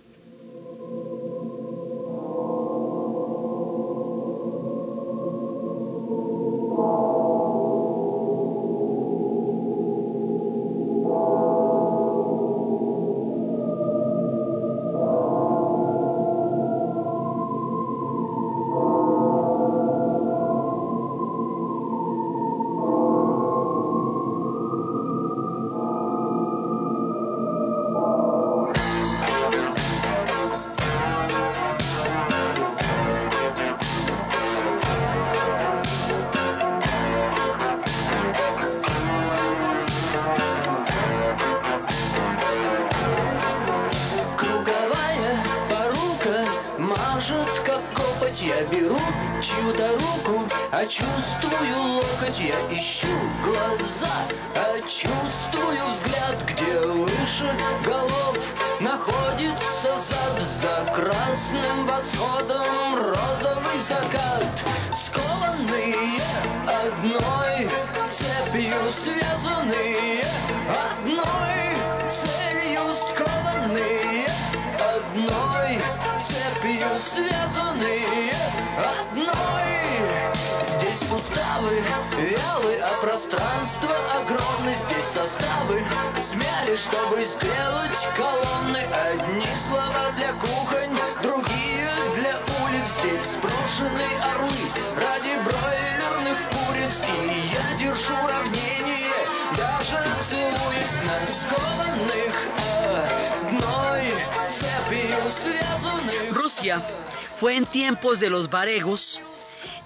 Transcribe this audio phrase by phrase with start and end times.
[48.71, 48.99] беру
[49.41, 53.07] чью-то руку, а чувствую локоть, я ищу
[53.43, 54.13] глаза,
[54.55, 57.51] а чувствую взгляд, где выше
[57.85, 66.19] голов находится зад за красным восходом розовый закат, скованные
[66.67, 67.69] одной
[68.12, 70.23] цепью связанные
[70.69, 71.69] одной
[76.79, 78.34] Жизнью связанные
[78.78, 79.67] одной.
[80.66, 81.84] Здесь суставы
[82.17, 84.75] вялы, а пространство огромное.
[84.75, 85.84] Здесь составы
[86.23, 88.81] смяли, чтобы сделать колонны.
[89.12, 92.90] Одни слова для кухонь, другие для улиц.
[93.00, 94.63] Здесь сброшены орлы
[94.96, 97.03] ради бройлерных куриц.
[97.03, 99.19] И я держу равнение,
[99.57, 102.35] даже целуясь на скованных
[103.44, 104.13] одной
[104.50, 105.19] цепью.
[105.44, 105.69] Связь
[106.59, 106.81] Rusia
[107.38, 109.22] fue en tiempos de los varegos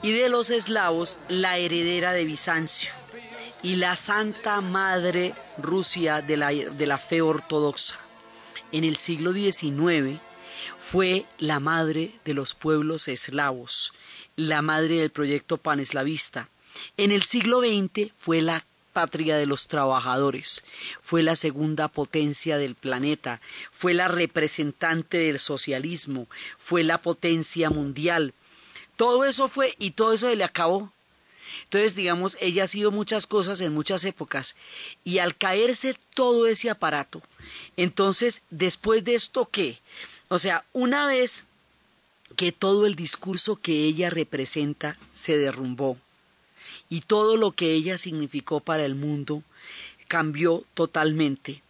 [0.01, 2.89] y de los eslavos la heredera de Bizancio
[3.61, 7.99] y la Santa Madre Rusia de la, de la fe ortodoxa.
[8.71, 10.19] En el siglo XIX
[10.79, 13.93] fue la madre de los pueblos eslavos,
[14.35, 16.49] la madre del proyecto paneslavista.
[16.97, 20.63] En el siglo XX fue la patria de los trabajadores,
[21.01, 26.27] fue la segunda potencia del planeta, fue la representante del socialismo,
[26.57, 28.33] fue la potencia mundial.
[28.95, 30.93] Todo eso fue y todo eso se le acabó.
[31.65, 34.55] Entonces, digamos, ella ha sido muchas cosas en muchas épocas
[35.03, 37.21] y al caerse todo ese aparato,
[37.77, 39.79] entonces, después de esto, ¿qué?
[40.29, 41.45] O sea, una vez
[42.35, 45.97] que todo el discurso que ella representa se derrumbó,
[46.93, 49.41] y todo lo que ella significó para el mundo
[50.07, 51.63] cambió totalmente.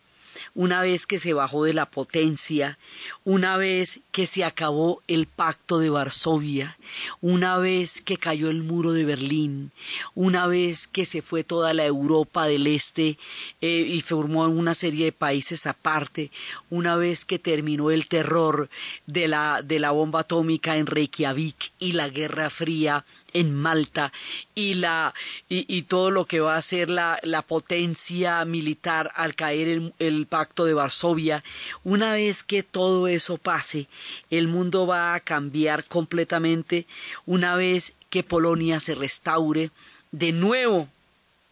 [0.54, 2.78] Una vez que se bajó de la potencia,
[3.24, 6.78] una vez que se acabó el pacto de Varsovia,
[7.22, 9.72] una vez que cayó el muro de Berlín,
[10.14, 13.18] una vez que se fue toda la Europa del Este
[13.62, 16.32] eh, y formó una serie de países aparte,
[16.70, 18.70] una vez que terminó el terror
[19.08, 24.14] de la, de la bomba atómica en Reykjavik y la Guerra Fría en Malta
[24.56, 25.14] y la
[25.50, 30.26] y, todo lo que va a ser la, la potencia militar al caer el, el,
[30.26, 31.44] pacto de Varsovia.
[31.84, 33.88] Una vez que todo eso pase
[34.30, 36.86] el mundo va a cambiar completamente.
[37.26, 39.72] Una vez que Polonia se restaure
[40.12, 40.88] de nuevo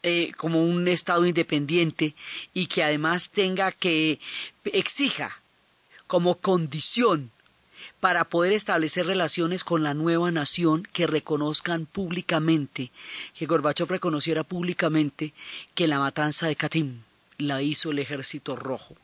[0.04, 2.16] eh, como un estado independiente
[2.56, 4.20] y que además tenga que
[4.66, 5.40] exija
[6.08, 7.32] como condición
[8.02, 12.92] para poder establecer relaciones con la nueva nación que reconozcan públicamente,
[13.38, 15.34] que Gorbachev reconociera públicamente
[15.76, 17.04] que la matanza de Katyn
[17.38, 18.96] la hizo el ejército rojo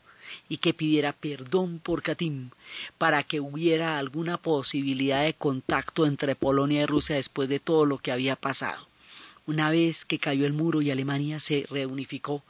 [0.49, 2.51] y que pidiera perdón por Katyn
[2.97, 7.99] para que hubiera alguna posibilidad de contacto entre Polonia y Rusia después de todo lo
[7.99, 8.87] que había pasado.
[9.45, 12.43] Una vez que cayó el muro y Alemania se reunificó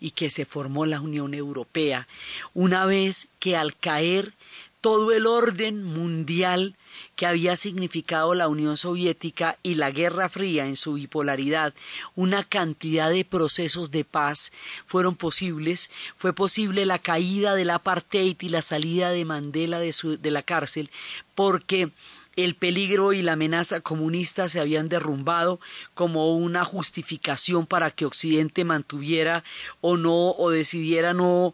[0.00, 2.08] y que se formó la Unión Europea,
[2.54, 4.34] una vez que al caer
[4.82, 6.76] todo el orden mundial
[7.14, 11.72] que había significado la Unión Soviética y la Guerra Fría en su bipolaridad,
[12.16, 14.52] una cantidad de procesos de paz
[14.84, 15.90] fueron posibles.
[16.16, 20.90] Fue posible la caída del apartheid y la salida de Mandela de, de la cárcel
[21.34, 21.90] porque
[22.36, 25.60] el peligro y la amenaza comunista se habían derrumbado
[25.94, 29.44] como una justificación para que Occidente mantuviera
[29.80, 31.52] o no o decidiera no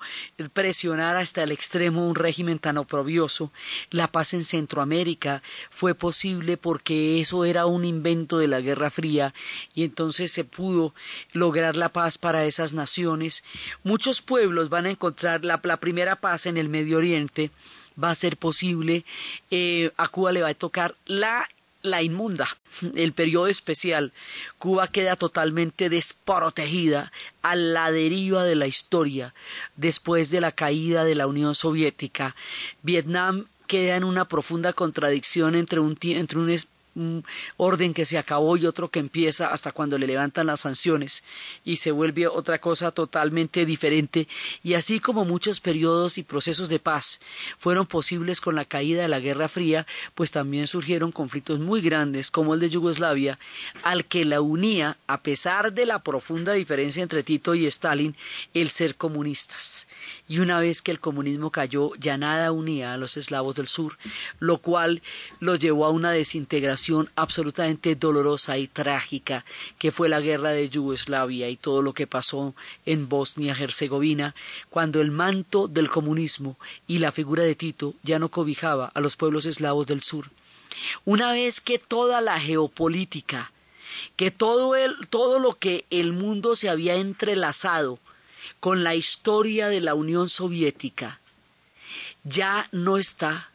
[0.53, 3.53] presionar hasta el extremo un régimen tan oprobioso.
[3.91, 9.35] La paz en Centroamérica fue posible porque eso era un invento de la Guerra Fría
[9.75, 10.95] y entonces se pudo
[11.33, 13.45] lograr la paz para esas naciones.
[13.83, 17.51] Muchos pueblos van a encontrar la, la primera paz en el Medio Oriente
[18.03, 19.05] va a ser posible.
[19.51, 21.49] Eh, a Cuba le va a tocar la
[21.83, 22.49] la inmunda,
[22.95, 24.13] el periodo especial.
[24.59, 27.13] Cuba queda totalmente desprotegida
[27.43, 29.35] a la deriva de la historia
[29.77, 32.35] después de la caída de la Unión Soviética.
[32.83, 36.51] Vietnam queda en una profunda contradicción entre un, entre un
[36.99, 37.25] un
[37.57, 41.25] orden que se acabó y otro que empieza hasta cuando le levantan las sanciones
[41.65, 44.29] y se vuelve otra cosa totalmente diferente.
[44.63, 47.21] Y así como muchos periodos y procesos de paz
[47.59, 52.31] fueron posibles con la caída de la Guerra Fría, pues también surgieron conflictos muy grandes
[52.31, 53.39] como el de Yugoslavia,
[53.83, 58.17] al que la unía, a pesar de la profunda diferencia entre Tito y Stalin,
[58.55, 59.87] el ser comunistas.
[60.29, 63.99] Y una vez que el comunismo cayó ya nada unía a los eslavos del sur,
[64.41, 65.03] lo cual
[65.41, 69.45] los llevó a una desintegración absolutamente dolorosa y trágica,
[69.79, 72.55] que fue la guerra de Yugoslavia y todo lo que pasó
[72.87, 74.35] en Bosnia-Herzegovina,
[74.71, 76.57] cuando el manto del comunismo
[76.87, 80.31] y la figura de Tito ya no cobijaba a los pueblos eslavos del sur.
[81.05, 83.53] Una vez que toda la geopolítica,
[84.17, 87.99] que todo, el, todo lo que el mundo se había entrelazado
[88.61, 91.21] con la historia de la Unión Soviética
[92.25, 93.51] ya no está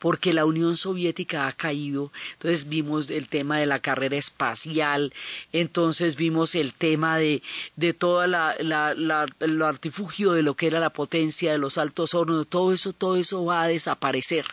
[0.00, 5.12] porque la Unión Soviética ha caído, entonces vimos el tema de la carrera espacial,
[5.52, 7.42] entonces vimos el tema de,
[7.76, 12.46] de todo la, el artifugio de lo que era la potencia de los altos hornos,
[12.48, 14.46] todo eso, todo eso va a desaparecer.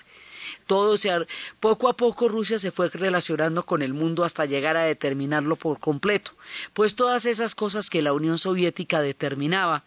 [0.65, 1.09] Todo se
[1.61, 5.79] poco a poco Rusia se fue relacionando con el mundo hasta llegar a determinarlo por
[5.79, 6.31] completo.
[6.73, 9.83] Pues todas esas cosas que la Unión Soviética determinaba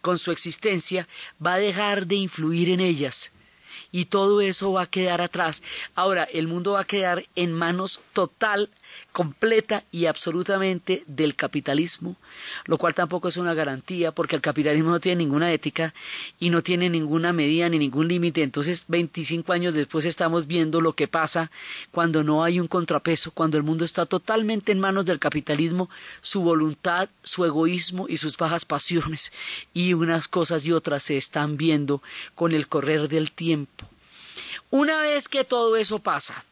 [0.00, 1.08] con su existencia
[1.44, 3.34] va a dejar de influir en ellas
[3.94, 5.62] y todo eso va a quedar atrás.
[5.94, 8.68] Ahora, el mundo va a quedar en manos total
[9.12, 12.16] completa y absolutamente del capitalismo,
[12.64, 15.94] lo cual tampoco es una garantía porque el capitalismo no tiene ninguna ética
[16.40, 18.42] y no tiene ninguna medida ni ningún límite.
[18.42, 21.50] Entonces, 25 años después estamos viendo lo que pasa
[21.92, 25.88] cuando no hay un contrapeso, cuando el mundo está totalmente en manos del capitalismo,
[26.20, 29.32] su voluntad, su egoísmo y sus bajas pasiones
[29.72, 32.02] y unas cosas y otras se están viendo
[32.34, 33.88] con el correr del tiempo.
[34.70, 36.44] Una vez que todo eso pasa,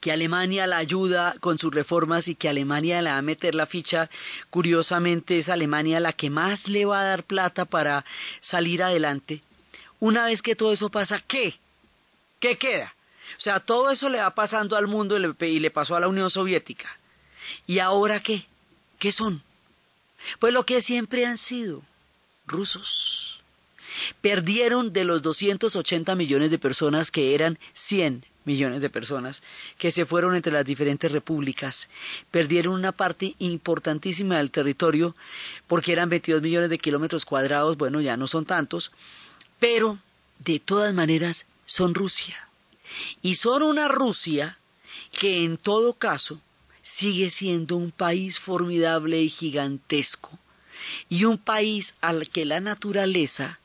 [0.00, 3.66] que Alemania la ayuda con sus reformas y que Alemania le va a meter la
[3.66, 4.10] ficha,
[4.50, 8.04] curiosamente es Alemania la que más le va a dar plata para
[8.40, 9.42] salir adelante.
[10.00, 11.58] Una vez que todo eso pasa, ¿qué?
[12.40, 12.94] ¿Qué queda?
[13.36, 16.28] O sea, todo eso le va pasando al mundo y le pasó a la Unión
[16.28, 16.98] Soviética.
[17.66, 18.46] ¿Y ahora qué?
[18.98, 19.42] ¿Qué son?
[20.38, 21.82] Pues lo que siempre han sido,
[22.46, 23.40] rusos.
[24.20, 29.42] Perdieron de los 280 millones de personas que eran 100 millones de personas
[29.78, 31.88] que se fueron entre las diferentes repúblicas,
[32.30, 35.14] perdieron una parte importantísima del territorio
[35.66, 38.92] porque eran 22 millones de kilómetros cuadrados, bueno, ya no son tantos,
[39.58, 39.98] pero
[40.38, 42.48] de todas maneras son Rusia.
[43.22, 44.58] Y son una Rusia
[45.12, 46.40] que en todo caso
[46.82, 50.38] sigue siendo un país formidable y gigantesco,
[51.08, 53.60] y un país al que la naturaleza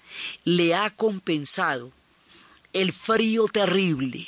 [0.45, 1.91] le ha compensado
[2.73, 4.27] el frío terrible,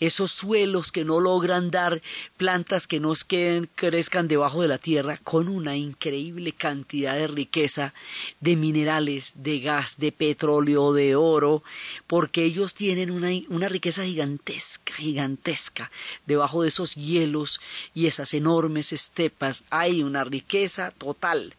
[0.00, 2.02] esos suelos que no logran dar
[2.36, 7.94] plantas que nos crezcan debajo de la tierra, con una increíble cantidad de riqueza
[8.40, 11.62] de minerales, de gas, de petróleo, de oro,
[12.06, 15.90] porque ellos tienen una, una riqueza gigantesca, gigantesca.
[16.26, 17.60] Debajo de esos hielos
[17.94, 21.54] y esas enormes estepas hay una riqueza total.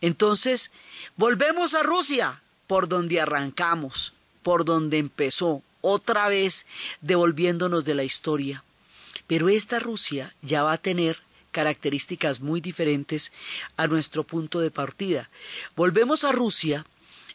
[0.00, 0.70] Entonces,
[1.16, 6.64] volvemos a Rusia, por donde arrancamos, por donde empezó, otra vez
[7.02, 8.64] devolviéndonos de la historia.
[9.26, 11.18] Pero esta Rusia ya va a tener
[11.52, 13.32] características muy diferentes
[13.76, 15.28] a nuestro punto de partida.
[15.76, 16.86] Volvemos a Rusia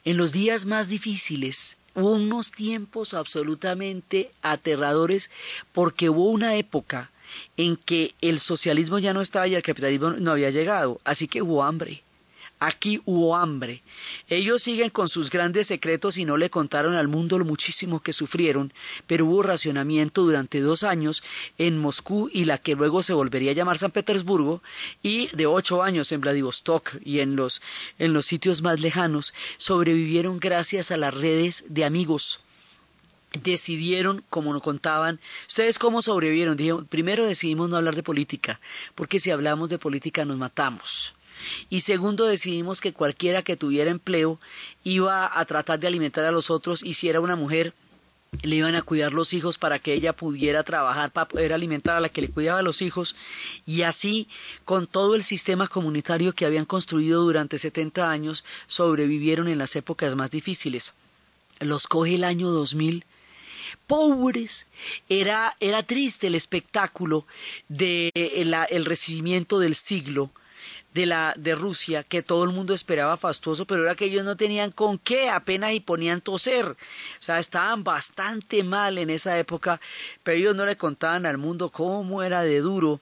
[0.03, 5.29] en los días más difíciles, hubo unos tiempos absolutamente aterradores
[5.71, 7.11] porque hubo una época
[7.55, 11.41] en que el socialismo ya no estaba y el capitalismo no había llegado, así que
[11.41, 12.03] hubo hambre
[12.59, 13.83] Aquí hubo hambre.
[14.27, 18.11] Ellos siguen con sus grandes secretos y no le contaron al mundo lo muchísimo que
[18.11, 18.73] sufrieron,
[19.07, 21.23] pero hubo racionamiento durante dos años
[21.57, 24.61] en Moscú y la que luego se volvería a llamar San Petersburgo,
[25.01, 27.61] y de ocho años en Vladivostok y en los,
[27.97, 32.41] en los sitios más lejanos, sobrevivieron gracias a las redes de amigos
[33.43, 36.57] decidieron, como nos contaban, ¿ustedes cómo sobrevivieron?
[36.57, 38.59] Dijeron, primero decidimos no hablar de política,
[38.95, 41.13] porque si hablamos de política nos matamos.
[41.69, 44.39] Y segundo, decidimos que cualquiera que tuviera empleo
[44.83, 47.73] iba a tratar de alimentar a los otros y si era una mujer,
[48.43, 51.99] le iban a cuidar los hijos para que ella pudiera trabajar para poder alimentar a
[51.99, 53.15] la que le cuidaba a los hijos
[53.65, 54.27] y así
[54.65, 60.15] con todo el sistema comunitario que habían construido durante 70 años sobrevivieron en las épocas
[60.15, 60.93] más difíciles.
[61.59, 63.03] Los coge el año 2000
[63.87, 64.67] pobres.
[65.09, 67.25] Era, era triste el espectáculo
[67.67, 70.31] de el recibimiento del siglo
[70.93, 74.35] de la de Rusia que todo el mundo esperaba fastuoso, pero era que ellos no
[74.35, 76.65] tenían con qué, apenas y ponían toser.
[76.65, 76.75] O
[77.21, 79.79] sea, estaban bastante mal en esa época,
[80.23, 82.99] pero ellos no le contaban al mundo cómo era de duro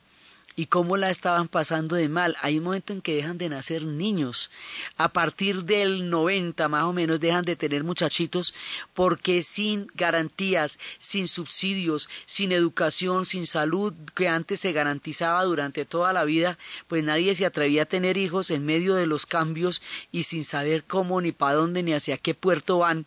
[0.57, 2.35] y cómo la estaban pasando de mal.
[2.41, 4.49] Hay un momento en que dejan de nacer niños.
[4.97, 8.55] A partir del 90 más o menos dejan de tener muchachitos
[8.95, 16.11] porque sin garantías, sin subsidios, sin educación, sin salud que antes se garantizaba durante toda
[16.11, 20.23] la vida, pues nadie se atrevía a tener hijos en medio de los cambios y
[20.23, 23.05] sin saber cómo ni para dónde ni hacia qué puerto van.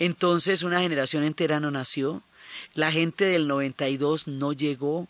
[0.00, 2.24] Entonces una generación entera no nació.
[2.74, 5.06] La gente del 92 no llegó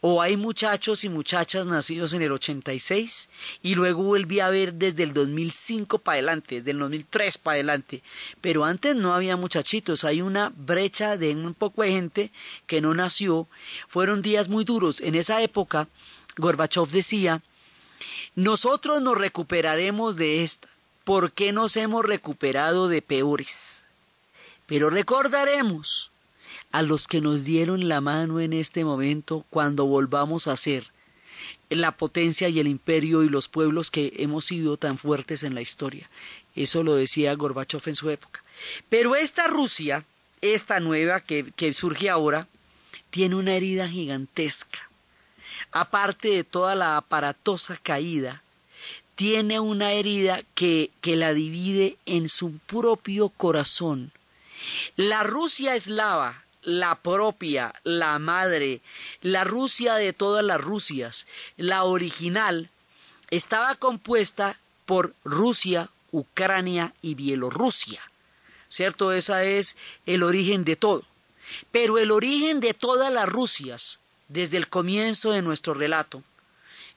[0.00, 3.28] o hay muchachos y muchachas nacidos en el 86
[3.62, 8.02] y luego volví a ver desde el 2005 para adelante, desde el 2003 para adelante.
[8.40, 12.30] Pero antes no había muchachitos, hay una brecha de un poco de gente
[12.66, 13.48] que no nació.
[13.88, 15.00] Fueron días muy duros.
[15.00, 15.88] En esa época,
[16.36, 17.42] Gorbachev decía,
[18.34, 20.68] nosotros nos recuperaremos de esta.
[21.04, 23.86] ¿Por qué nos hemos recuperado de peores?
[24.66, 26.11] Pero recordaremos
[26.72, 30.90] a los que nos dieron la mano en este momento cuando volvamos a ser
[31.68, 35.60] la potencia y el imperio y los pueblos que hemos sido tan fuertes en la
[35.60, 36.10] historia.
[36.54, 38.42] Eso lo decía Gorbachev en su época.
[38.88, 40.04] Pero esta Rusia,
[40.40, 42.48] esta nueva que, que surge ahora,
[43.10, 44.90] tiene una herida gigantesca.
[45.70, 48.42] Aparte de toda la aparatosa caída,
[49.14, 54.12] tiene una herida que, que la divide en su propio corazón.
[54.96, 58.80] La Rusia eslava, la propia, la madre,
[59.20, 61.26] la Rusia de todas las Rusias,
[61.56, 62.70] la original,
[63.30, 68.00] estaba compuesta por Rusia, Ucrania y Bielorrusia.
[68.68, 69.12] ¿Cierto?
[69.12, 69.76] Ese es
[70.06, 71.04] el origen de todo.
[71.70, 76.22] Pero el origen de todas las Rusias, desde el comienzo de nuestro relato,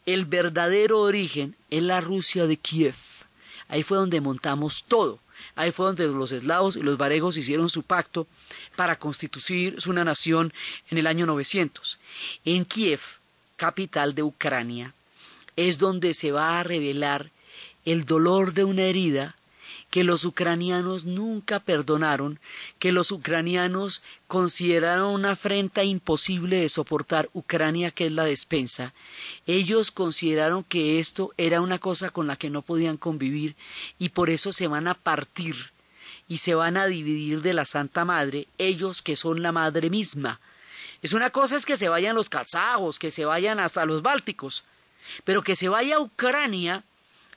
[0.05, 2.95] el verdadero origen es la Rusia de Kiev.
[3.67, 5.19] Ahí fue donde montamos todo.
[5.55, 8.27] Ahí fue donde los eslavos y los varegos hicieron su pacto
[8.75, 10.53] para constituir una nación
[10.89, 11.99] en el año 900.
[12.45, 13.01] En Kiev,
[13.55, 14.93] capital de Ucrania,
[15.55, 17.29] es donde se va a revelar
[17.85, 19.35] el dolor de una herida
[19.95, 22.41] que los ucranianos nunca perdonaron,
[22.79, 28.93] que los ucranianos consideraron una afrenta imposible de soportar Ucrania, que es la despensa.
[29.47, 33.55] Ellos consideraron que esto era una cosa con la que no podían convivir
[33.97, 35.71] y por eso se van a partir
[36.27, 40.41] y se van a dividir de la Santa Madre, ellos que son la Madre misma.
[41.03, 44.65] Es una cosa es que se vayan los kazajos, que se vayan hasta los bálticos,
[45.23, 46.83] pero que se vaya a Ucrania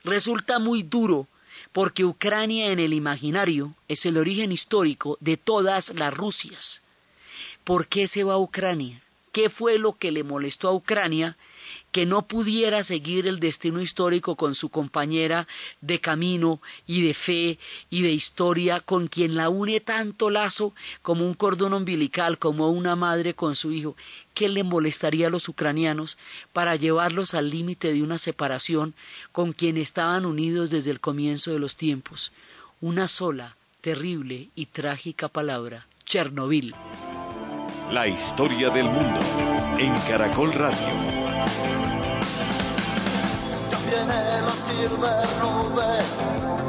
[0.03, 1.29] resulta muy duro
[1.73, 6.83] porque Ucrania en el imaginario es el origen histórico de todas las Rusias.
[7.65, 9.03] ¿Por qué se va a Ucrania?
[9.33, 11.37] ¿Qué fue lo que le molestó a Ucrania
[11.93, 15.47] que no pudiera seguir el destino histórico con su compañera
[15.81, 17.59] de camino y de fe
[17.91, 22.97] y de historia, con quien la une tanto lazo como un cordón umbilical, como una
[22.97, 23.97] madre con su hijo.
[24.35, 26.17] ¿Qué le molestaría a los ucranianos
[26.53, 28.95] para llevarlos al límite de una separación
[29.33, 32.33] con quien estaban unidos desde el comienzo de los tiempos?
[32.81, 36.75] Una sola, terrible y trágica palabra, Chernobyl.
[37.93, 39.21] La historia del mundo
[39.79, 41.18] en Caracol Radio.
[43.71, 45.91] Ya viene la silver nube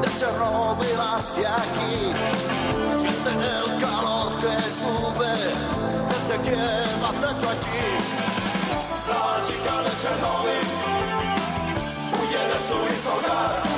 [0.02, 2.14] de Chernobyl hacia aquí.
[3.02, 5.34] Siente el calor que sube
[6.12, 7.88] desde que has hecho allí.
[9.10, 10.68] La chica de Chernobyl
[12.20, 12.76] huye de su
[13.10, 13.69] hogar.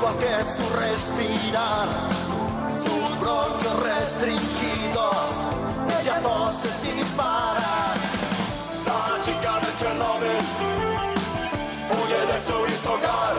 [0.00, 1.88] Su respirar,
[2.72, 5.28] sus bronquios restringidos,
[6.00, 7.96] ella tose sin parar.
[8.86, 10.40] La chica de Chernobyl
[11.92, 13.34] huye de su ishogar,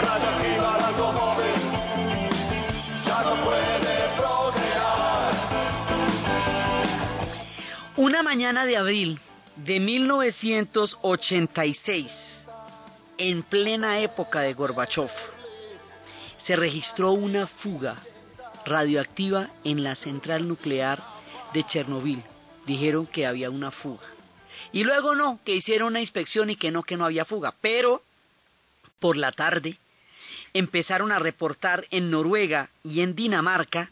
[0.00, 1.58] radioactiva al automóvil,
[3.04, 5.32] ya no puede procrear.
[7.96, 9.18] Una mañana de abril
[9.56, 12.39] de 1986,
[13.20, 15.10] en plena época de Gorbachev,
[16.38, 17.96] se registró una fuga
[18.64, 21.02] radioactiva en la central nuclear
[21.52, 22.22] de Chernobyl.
[22.66, 24.06] Dijeron que había una fuga.
[24.72, 27.54] Y luego no, que hicieron una inspección y que no, que no había fuga.
[27.60, 28.02] Pero
[29.00, 29.76] por la tarde
[30.54, 33.90] empezaron a reportar en Noruega y en Dinamarca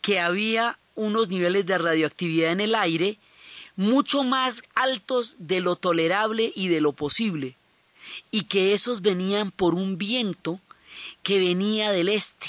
[0.00, 3.18] que había unos niveles de radioactividad en el aire
[3.76, 7.54] mucho más altos de lo tolerable y de lo posible,
[8.30, 10.60] y que esos venían por un viento
[11.22, 12.46] que venía del este.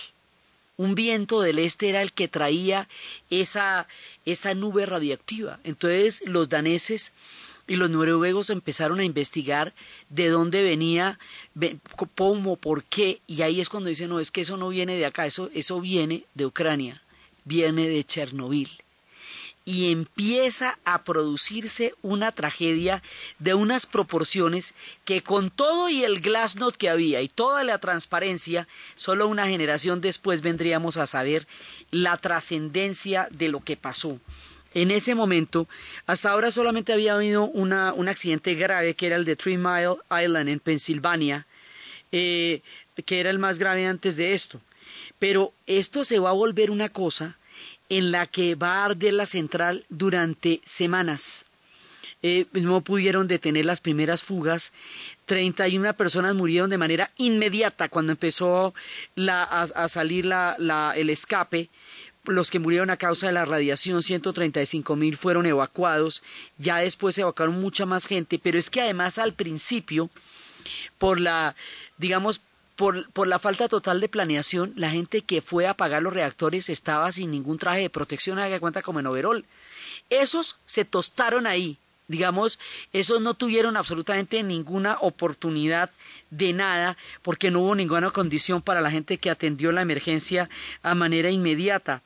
[0.75, 2.89] Un viento del este era el que traía
[3.29, 3.87] esa,
[4.25, 5.59] esa nube radiactiva.
[5.63, 7.13] Entonces los daneses
[7.67, 9.73] y los noruegos empezaron a investigar
[10.09, 11.19] de dónde venía,
[11.53, 11.77] ve-
[12.15, 15.05] cómo, por qué, y ahí es cuando dicen, no, es que eso no viene de
[15.05, 17.01] acá, eso, eso viene de Ucrania,
[17.45, 18.82] viene de Chernobyl
[19.65, 23.01] y empieza a producirse una tragedia
[23.39, 24.73] de unas proporciones
[25.05, 30.01] que con todo y el glasnost que había y toda la transparencia, solo una generación
[30.01, 31.47] después vendríamos a saber
[31.91, 34.19] la trascendencia de lo que pasó.
[34.73, 35.67] En ese momento,
[36.07, 39.97] hasta ahora solamente había habido una, un accidente grave que era el de Three Mile
[40.09, 41.45] Island en Pensilvania,
[42.11, 42.61] eh,
[43.05, 44.59] que era el más grave antes de esto.
[45.19, 47.37] Pero esto se va a volver una cosa
[47.97, 51.45] en la que va a arder la central durante semanas.
[52.21, 54.71] Eh, no pudieron detener las primeras fugas.
[55.25, 58.73] 31 personas murieron de manera inmediata cuando empezó
[59.15, 61.69] la- a, a salir la- la- el escape.
[62.25, 66.23] Los que murieron a causa de la radiación, 135 mil fueron evacuados.
[66.57, 70.09] Ya después se evacuaron mucha más gente, pero es que además al principio,
[70.97, 71.55] por la,
[71.97, 72.39] digamos,
[72.75, 76.69] por, por la falta total de planeación, la gente que fue a apagar los reactores
[76.69, 79.45] estaba sin ningún traje de protección, haga cuenta como en overol.
[80.09, 82.59] Esos se tostaron ahí, digamos,
[82.91, 85.91] esos no tuvieron absolutamente ninguna oportunidad
[86.29, 90.49] de nada porque no hubo ninguna condición para la gente que atendió la emergencia
[90.81, 92.01] a manera inmediata.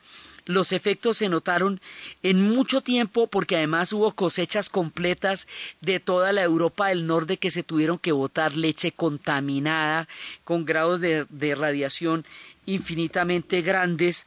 [0.48, 1.80] Los efectos se notaron
[2.24, 5.48] en mucho tiempo porque además hubo cosechas completas
[5.82, 10.08] de toda la Europa del Norte que se tuvieron que botar leche contaminada
[10.44, 12.26] con grados de, radiación
[12.66, 14.26] infinitamente grandes.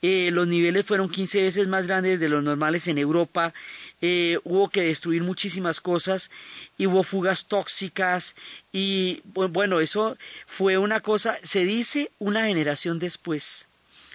[0.00, 3.52] Eh, los niveles fueron 15 veces más grandes de los normales en Europa.
[4.00, 6.30] Eh, hubo que destruir muchísimas cosas
[6.76, 8.36] y hubo fugas tóxicas
[8.72, 10.16] y bu- bueno, eso
[10.46, 13.66] fue una cosa, se dice una generación después,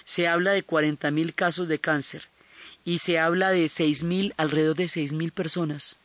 [0.06, 2.28] se habla de 40 mil casos de cáncer
[2.86, 5.98] y se habla de 6 mil, alrededor de 6 mil personas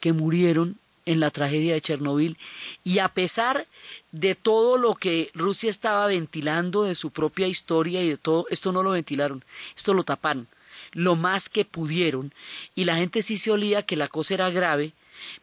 [0.00, 2.36] que murieron en la tragedia de Chernobyl.
[2.84, 3.66] Y a pesar
[4.12, 8.72] de todo lo que Rusia estaba ventilando de su propia historia y de todo, esto
[8.72, 9.44] no lo ventilaron,
[9.76, 10.48] esto lo taparon
[10.92, 12.32] lo más que pudieron.
[12.74, 14.92] Y la gente sí se olía que la cosa era grave,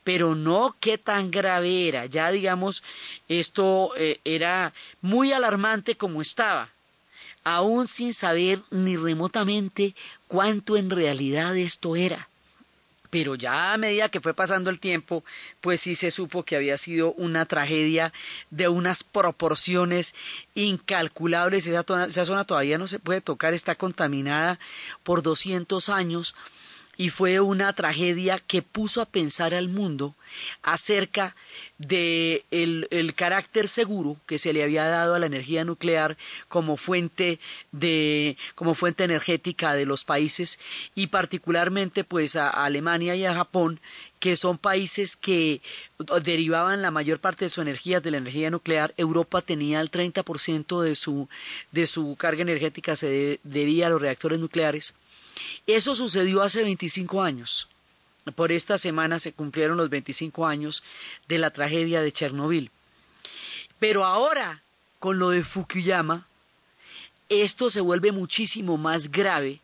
[0.03, 2.81] pero no qué tan grave era, ya digamos
[3.27, 6.69] esto eh, era muy alarmante como estaba
[7.45, 9.95] aún sin saber ni remotamente
[10.27, 12.27] cuánto en realidad esto era.
[13.11, 15.23] Pero ya a medida que fue pasando el tiempo,
[15.61, 18.11] pues sí se supo que había sido una tragedia
[18.49, 20.15] de unas proporciones
[20.55, 21.65] incalculables.
[21.67, 24.59] Esa, esa zona todavía no se puede tocar, está contaminada
[25.03, 26.35] por 200 años
[26.97, 30.15] y fue una tragedia que puso a pensar al mundo
[30.63, 31.35] acerca
[31.77, 36.77] de el, el carácter seguro que se le había dado a la energía nuclear como
[36.77, 37.39] fuente
[37.71, 40.59] de como fuente energética de los países
[40.93, 43.79] y particularmente pues a, a Alemania y a Japón
[44.19, 45.61] que son países que
[46.23, 48.93] derivaban la mayor parte de su energía de la energía nuclear.
[48.97, 51.29] Europa tenía el 30% de su,
[51.71, 54.95] de su carga energética se de- debía a los reactores nucleares.
[55.67, 57.67] Eso sucedió hace 25 años.
[58.35, 60.83] Por esta semana se cumplieron los 25 años
[61.27, 62.71] de la tragedia de Chernobyl.
[63.79, 64.63] Pero ahora,
[64.99, 66.27] con lo de Fukuyama,
[67.29, 69.59] esto se vuelve muchísimo más grave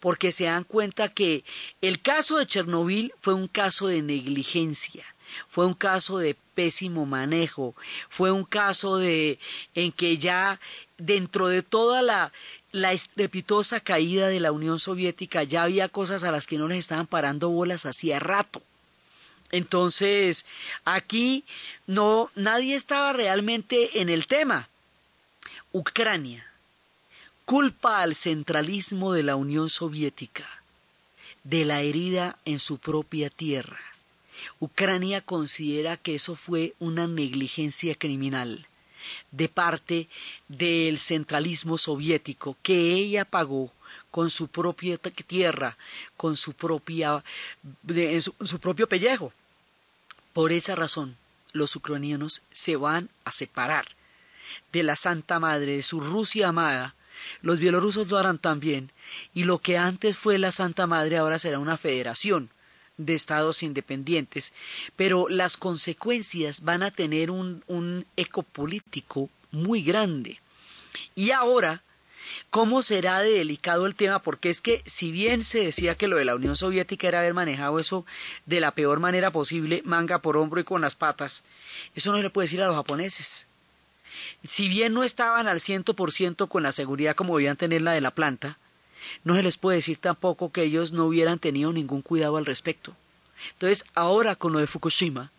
[0.00, 1.44] porque se dan cuenta que
[1.80, 5.04] el caso de Chernobyl fue un caso de negligencia,
[5.48, 7.74] fue un caso de pésimo manejo,
[8.10, 9.38] fue un caso de
[9.74, 10.60] en que ya
[10.98, 12.32] dentro de toda la
[12.74, 16.80] la estrepitosa caída de la Unión Soviética ya había cosas a las que no les
[16.80, 18.62] estaban parando bolas hacía rato.
[19.52, 20.44] Entonces,
[20.84, 21.44] aquí
[21.86, 24.68] no nadie estaba realmente en el tema.
[25.70, 26.44] Ucrania
[27.44, 30.44] culpa al centralismo de la Unión Soviética
[31.44, 33.78] de la herida en su propia tierra.
[34.58, 38.66] Ucrania considera que eso fue una negligencia criminal
[39.30, 40.08] de parte
[40.48, 43.72] del centralismo soviético que ella pagó
[44.10, 45.76] con su propia tierra,
[46.16, 47.24] con su propia
[48.10, 49.32] su propio pellejo.
[50.32, 51.16] Por esa razón,
[51.52, 53.86] los ucranianos se van a separar
[54.72, 56.94] de la Santa Madre, de su Rusia amada.
[57.42, 58.90] Los bielorrusos lo harán también,
[59.32, 62.50] y lo que antes fue la Santa Madre ahora será una federación
[62.96, 64.52] de estados independientes,
[64.96, 70.40] pero las consecuencias van a tener un, un eco político muy grande.
[71.14, 71.82] Y ahora,
[72.50, 74.20] ¿cómo será de delicado el tema?
[74.20, 77.34] Porque es que si bien se decía que lo de la Unión Soviética era haber
[77.34, 78.06] manejado eso
[78.46, 81.44] de la peor manera posible, manga por hombro y con las patas,
[81.94, 83.46] eso no se le puede decir a los japoneses.
[84.46, 87.92] Si bien no estaban al ciento por ciento con la seguridad como debían tener la
[87.92, 88.58] de la planta,
[89.24, 92.94] no se les puede decir tampoco que ellos no hubieran tenido ningún cuidado al respecto.
[93.52, 95.30] Entonces, ahora con lo de Fukushima,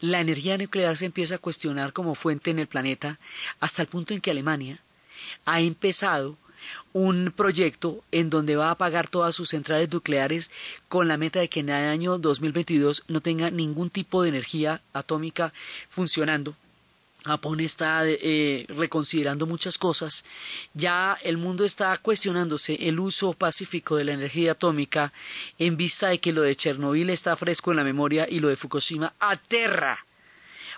[0.00, 3.18] la energía nuclear se empieza a cuestionar como fuente en el planeta
[3.60, 4.80] hasta el punto en que Alemania
[5.44, 6.36] ha empezado
[6.92, 10.50] un proyecto en donde va a apagar todas sus centrales nucleares
[10.88, 14.80] con la meta de que en el año 2022 no tenga ningún tipo de energía
[14.92, 15.52] atómica
[15.88, 16.56] funcionando
[17.26, 20.24] Japón está eh, reconsiderando muchas cosas.
[20.74, 25.12] Ya el mundo está cuestionándose el uso pacífico de la energía atómica
[25.58, 28.54] en vista de que lo de Chernobyl está fresco en la memoria y lo de
[28.54, 30.06] Fukushima aterra.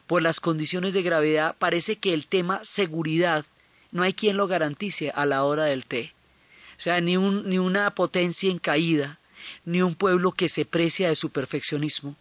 [0.06, 3.44] Por las condiciones de gravedad parece que el tema seguridad
[3.92, 6.14] no hay quien lo garantice a la hora del té.
[6.78, 9.18] O sea, ni, un, ni una potencia en caída,
[9.66, 12.16] ni un pueblo que se precia de su perfeccionismo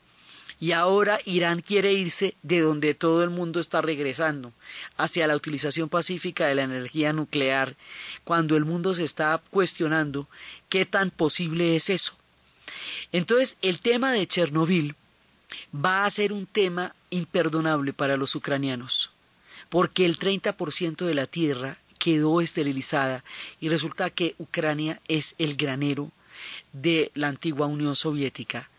[0.60, 4.54] y ahora Irán quiere irse de donde todo el mundo está regresando,
[4.98, 7.76] hacia la utilización pacífica de la energía nuclear,
[8.24, 10.28] cuando el mundo se está cuestionando
[10.70, 12.13] qué tan posible es eso.
[13.12, 14.96] Entonces, el tema de Chernobyl
[15.74, 19.12] va a ser un tema imperdonable para los ucranianos,
[19.70, 23.24] porque el 30% de la tierra quedó esterilizada
[23.60, 26.12] y resulta que Ucrania es el granero
[26.74, 28.70] de la antigua Unión Soviética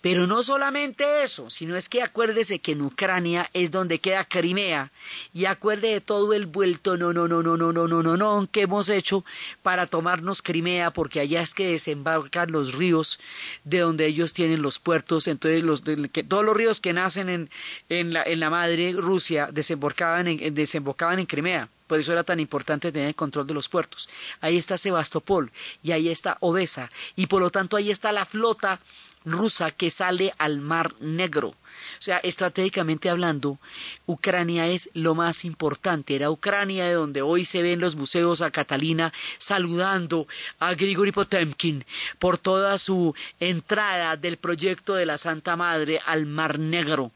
[0.00, 4.92] pero no solamente eso, sino es que acuérdese que en Ucrania es donde queda Crimea
[5.32, 8.48] y acuerde de todo el vuelto no no no no no no no no no
[8.50, 9.24] que hemos hecho
[9.62, 13.18] para tomarnos Crimea porque allá es que desembarcan los ríos
[13.64, 17.50] de donde ellos tienen los puertos, entonces los que, todos los ríos que nacen en,
[17.88, 21.68] en, la, en la madre Rusia desembocaban en, en Crimea.
[21.86, 24.08] Por eso era tan importante tener el control de los puertos.
[24.40, 28.80] Ahí está Sebastopol y ahí está Odessa y por lo tanto ahí está la flota
[29.26, 31.48] rusa que sale al Mar Negro.
[31.48, 33.58] O sea, estratégicamente hablando,
[34.06, 36.14] Ucrania es lo más importante.
[36.14, 40.26] Era Ucrania de donde hoy se ven los museos a Catalina saludando
[40.58, 41.84] a Grigori Potemkin
[42.18, 47.10] por toda su entrada del proyecto de la Santa Madre al Mar Negro.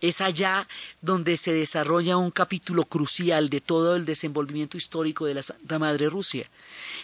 [0.00, 0.66] Es allá
[1.00, 6.08] donde se desarrolla un capítulo crucial de todo el desenvolvimiento histórico de la Santa Madre
[6.08, 6.50] Rusia.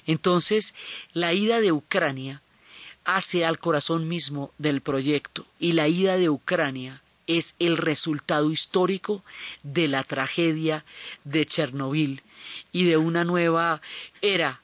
[0.05, 0.75] Entonces,
[1.13, 2.43] la ida de Ucrania
[3.09, 9.25] hace al corazón mismo del proyecto y la ida de Ucrania es el resultado histórico
[9.63, 10.85] de la tragedia
[11.25, 12.21] de Chernobyl
[12.71, 13.81] y de una nueva
[14.21, 14.61] era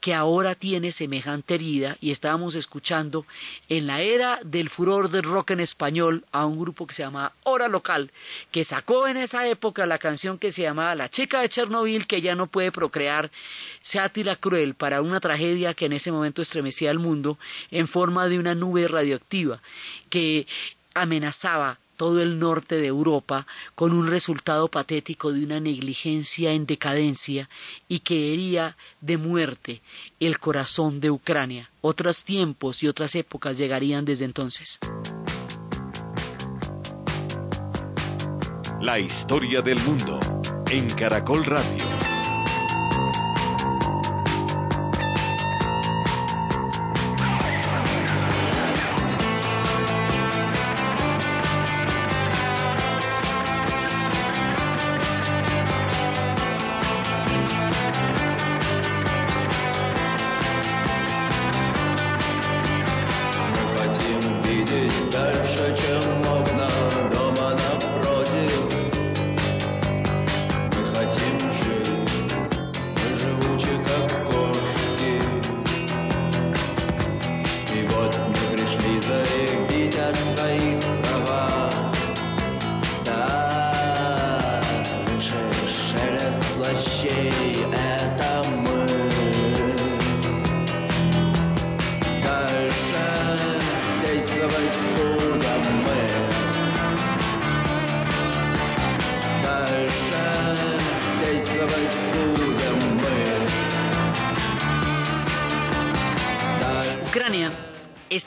[0.00, 3.26] que ahora tiene semejante herida y estábamos escuchando
[3.68, 7.32] en la era del furor del rock en español a un grupo que se llama
[7.42, 8.12] Hora Local,
[8.50, 12.20] que sacó en esa época la canción que se llamaba La chica de Chernobyl que
[12.20, 13.30] ya no puede procrear,
[13.82, 17.38] sátira cruel para una tragedia que en ese momento estremecía al mundo
[17.70, 19.60] en forma de una nube radioactiva
[20.10, 20.46] que
[20.94, 27.48] amenazaba todo el norte de Europa con un resultado patético de una negligencia en decadencia
[27.88, 29.82] y que hería de muerte
[30.20, 31.70] el corazón de Ucrania.
[31.80, 34.78] Otros tiempos y otras épocas llegarían desde entonces.
[38.80, 40.20] La historia del mundo
[40.70, 42.15] en Caracol Radio.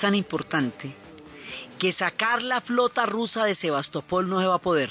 [0.10, 0.96] Tan importante
[1.78, 4.90] que sacar la flota rusa de Sebastopol no se va a poder,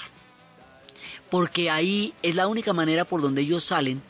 [1.28, 4.00] porque ahí es la única manera por donde ellos salen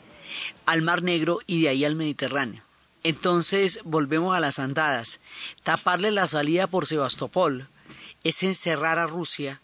[0.67, 2.61] al Mar Negro y de ahí al Mediterráneo.
[3.01, 5.19] Entonces volvemos a las andadas.
[5.63, 7.67] Taparle la salida por Sebastopol
[8.23, 9.61] es encerrar a Rusia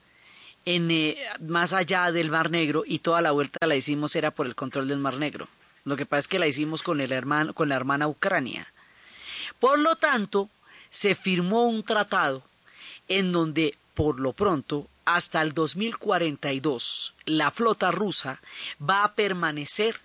[0.65, 1.15] en, eh,
[1.47, 4.87] más allá del Mar Negro y toda la vuelta la hicimos era por el control
[4.87, 5.47] del Mar Negro.
[5.83, 8.73] Lo que pasa es que la hicimos con, el hermano, con la hermana Ucrania.
[9.59, 10.49] Por lo tanto,
[10.95, 12.41] se firmó un tratado
[13.09, 18.39] en donde, por lo pronto, hasta el 2042, la flota rusa
[18.81, 19.99] va a permanecer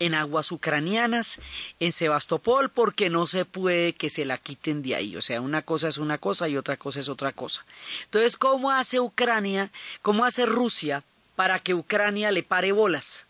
[0.00, 1.38] en aguas ucranianas,
[1.78, 5.16] en Sebastopol, porque no se puede que se la quiten de ahí.
[5.16, 7.64] O sea, una cosa es una cosa y otra cosa es otra cosa.
[8.06, 9.70] Entonces, ¿cómo hace Ucrania,
[10.02, 11.04] cómo hace Rusia
[11.36, 13.26] para que Ucrania le pare bolas?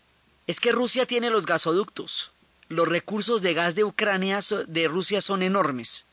[0.47, 2.31] Es que Rusia tiene los gasoductos.
[2.69, 6.07] Los recursos de gas de Ucrania, de Rusia, son enormes.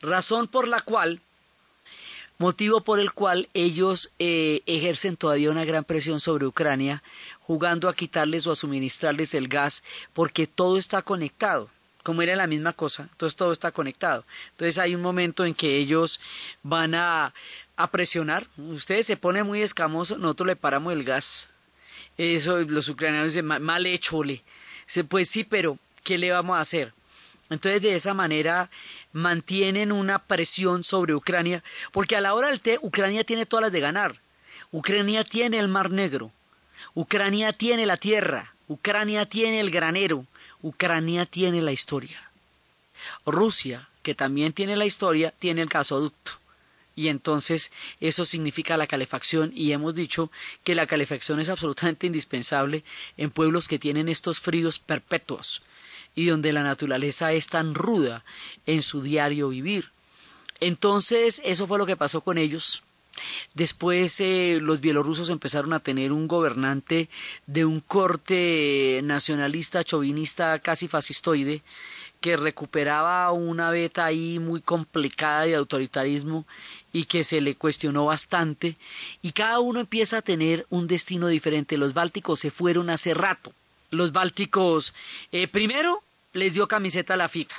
[0.00, 1.20] Razón por la cual
[2.38, 7.02] motivo por el cual ellos eh, ejercen todavía una gran presión sobre Ucrania,
[7.40, 9.82] jugando a quitarles o a suministrarles el gas,
[10.12, 11.70] porque todo está conectado.
[12.02, 14.24] Como era la misma cosa, entonces todo está conectado.
[14.52, 16.20] Entonces hay un momento en que ellos
[16.62, 17.34] van a,
[17.76, 18.46] a presionar.
[18.56, 21.50] Ustedes se ponen muy escamosos, nosotros le paramos el gas.
[22.16, 24.44] Eso los ucranianos dicen, mal hecho, le.
[25.08, 26.92] Pues sí, pero ¿qué le vamos a hacer?
[27.50, 28.70] Entonces de esa manera
[29.16, 33.72] mantienen una presión sobre Ucrania, porque a la hora del té Ucrania tiene todas las
[33.72, 34.20] de ganar.
[34.70, 36.32] Ucrania tiene el Mar Negro,
[36.94, 40.26] Ucrania tiene la tierra, Ucrania tiene el granero,
[40.60, 42.30] Ucrania tiene la historia.
[43.24, 46.32] Rusia, que también tiene la historia, tiene el gasoducto.
[46.94, 50.30] Y entonces eso significa la calefacción y hemos dicho
[50.62, 52.84] que la calefacción es absolutamente indispensable
[53.16, 55.62] en pueblos que tienen estos fríos perpetuos
[56.16, 58.24] y donde la naturaleza es tan ruda
[58.66, 59.90] en su diario vivir.
[60.58, 62.82] Entonces, eso fue lo que pasó con ellos.
[63.54, 67.08] Después eh, los bielorrusos empezaron a tener un gobernante
[67.46, 71.62] de un corte nacionalista, chauvinista, casi fascistoide,
[72.20, 76.46] que recuperaba una beta ahí muy complicada de autoritarismo
[76.92, 78.76] y que se le cuestionó bastante,
[79.22, 81.76] y cada uno empieza a tener un destino diferente.
[81.76, 83.52] Los bálticos se fueron hace rato.
[83.90, 84.94] Los bálticos,
[85.30, 86.02] eh, primero,
[86.36, 87.56] les dio camiseta a la FIFA.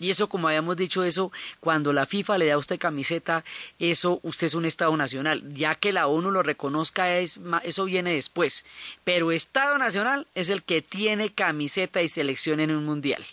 [0.00, 3.44] Y eso, como habíamos dicho, eso, cuando la FIFA le da a usted camiseta,
[3.80, 5.42] eso usted es un Estado nacional.
[5.54, 8.64] Ya que la ONU lo reconozca, es, eso viene después.
[9.02, 13.24] Pero Estado nacional es el que tiene camiseta y selección en un mundial.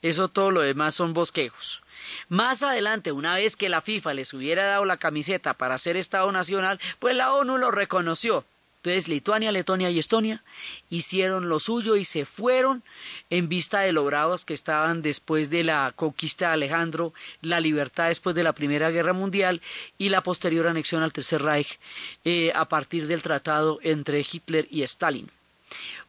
[0.00, 1.82] Eso todo lo demás son bosquejos.
[2.28, 6.30] Más adelante, una vez que la FIFA les hubiera dado la camiseta para ser Estado
[6.30, 8.44] nacional, pues la ONU lo reconoció.
[8.88, 10.42] Entonces Lituania, Letonia y Estonia
[10.88, 12.82] hicieron lo suyo y se fueron
[13.28, 18.08] en vista de lo bravos que estaban después de la conquista de Alejandro, la libertad
[18.08, 19.60] después de la Primera Guerra Mundial
[19.98, 21.78] y la posterior anexión al Tercer Reich
[22.24, 25.30] eh, a partir del tratado entre Hitler y Stalin.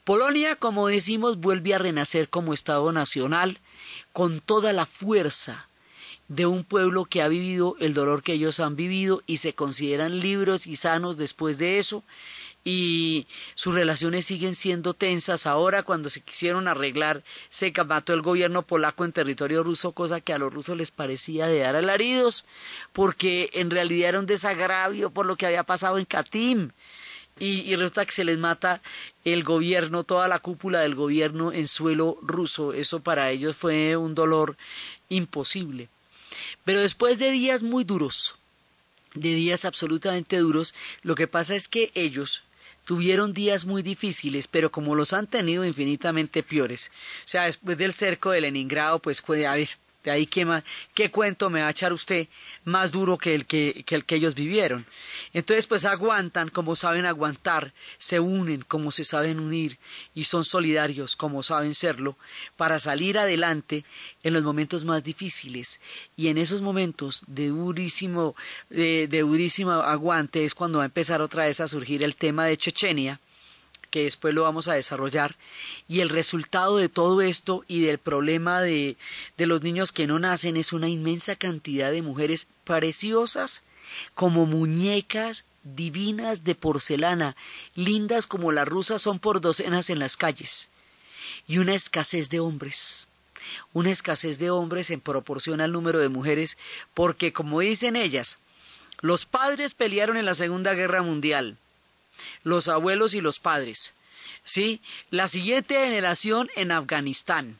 [0.05, 3.59] Polonia, como decimos, vuelve a renacer como Estado nacional
[4.13, 5.67] con toda la fuerza
[6.29, 10.21] de un pueblo que ha vivido el dolor que ellos han vivido y se consideran
[10.21, 12.05] libres y sanos después de eso
[12.63, 15.45] y sus relaciones siguen siendo tensas.
[15.45, 20.33] Ahora, cuando se quisieron arreglar, se mató el gobierno polaco en territorio ruso, cosa que
[20.33, 22.45] a los rusos les parecía de dar alaridos,
[22.93, 26.71] porque en realidad era un desagravio por lo que había pasado en Katim.
[27.39, 28.81] Y, y, resulta que se les mata
[29.23, 32.73] el gobierno, toda la cúpula del gobierno en suelo ruso.
[32.73, 34.57] Eso para ellos fue un dolor
[35.07, 35.87] imposible.
[36.65, 38.35] Pero después de días muy duros,
[39.13, 42.43] de días absolutamente duros, lo que pasa es que ellos,
[42.85, 46.91] tuvieron días muy difíciles, pero como los han tenido infinitamente peores.
[47.25, 49.69] O sea, después del cerco de Leningrado, pues puede haber,
[50.09, 52.27] ahí qué, qué cuento me va a echar usted
[52.65, 54.85] más duro que el que, que el que ellos vivieron.
[55.33, 59.77] Entonces, pues aguantan como saben aguantar, se unen como se saben unir
[60.13, 62.17] y son solidarios como saben serlo
[62.57, 63.85] para salir adelante
[64.23, 65.79] en los momentos más difíciles.
[66.15, 68.35] Y en esos momentos de durísimo,
[68.69, 72.45] de, de durísimo aguante es cuando va a empezar otra vez a surgir el tema
[72.45, 73.19] de Chechenia
[73.89, 75.35] que después lo vamos a desarrollar,
[75.87, 78.97] y el resultado de todo esto y del problema de,
[79.37, 83.63] de los niños que no nacen es una inmensa cantidad de mujeres preciosas
[84.13, 87.35] como muñecas divinas de porcelana,
[87.75, 90.69] lindas como las rusas son por docenas en las calles,
[91.47, 93.07] y una escasez de hombres
[93.73, 96.57] una escasez de hombres en proporción al número de mujeres,
[96.93, 98.39] porque, como dicen ellas,
[99.01, 101.57] los padres pelearon en la Segunda Guerra Mundial,
[102.43, 103.93] los abuelos y los padres.
[104.43, 104.81] ¿sí?
[105.11, 107.59] La siguiente generación en Afganistán.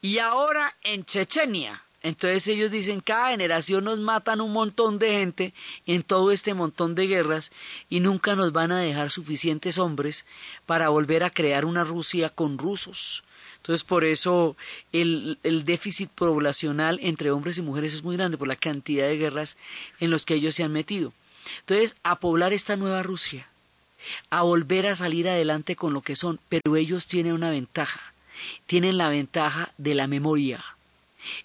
[0.00, 5.54] Y ahora en Chechenia, Entonces ellos dicen, cada generación nos matan un montón de gente
[5.86, 7.52] en todo este montón de guerras
[7.88, 10.26] y nunca nos van a dejar suficientes hombres
[10.66, 13.22] para volver a crear una Rusia con rusos.
[13.58, 14.56] Entonces por eso
[14.92, 19.16] el, el déficit poblacional entre hombres y mujeres es muy grande por la cantidad de
[19.16, 19.56] guerras
[20.00, 21.12] en los que ellos se han metido.
[21.60, 23.48] Entonces, a poblar esta nueva Rusia,
[24.30, 28.14] a volver a salir adelante con lo que son, pero ellos tienen una ventaja,
[28.66, 30.64] tienen la ventaja de la memoria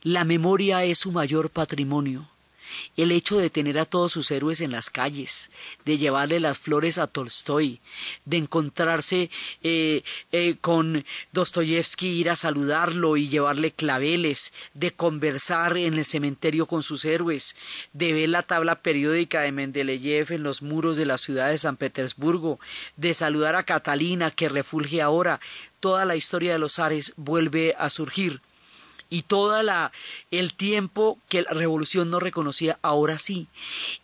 [0.01, 2.27] la memoria es su mayor patrimonio.
[2.95, 5.49] El hecho de tener a todos sus héroes en las calles,
[5.85, 7.79] de llevarle las flores a Tolstoy,
[8.25, 9.29] de encontrarse
[9.63, 16.65] eh, eh, con Dostoyevsky, ir a saludarlo y llevarle claveles, de conversar en el cementerio
[16.65, 17.55] con sus héroes,
[17.93, 21.77] de ver la tabla periódica de Mendeleev en los muros de la ciudad de San
[21.77, 22.59] Petersburgo,
[22.95, 25.39] de saludar a Catalina que refulge ahora,
[25.79, 28.41] toda la historia de los Ares vuelve a surgir
[29.09, 29.59] y todo
[30.31, 33.47] el tiempo que la revolución no reconocía, ahora sí.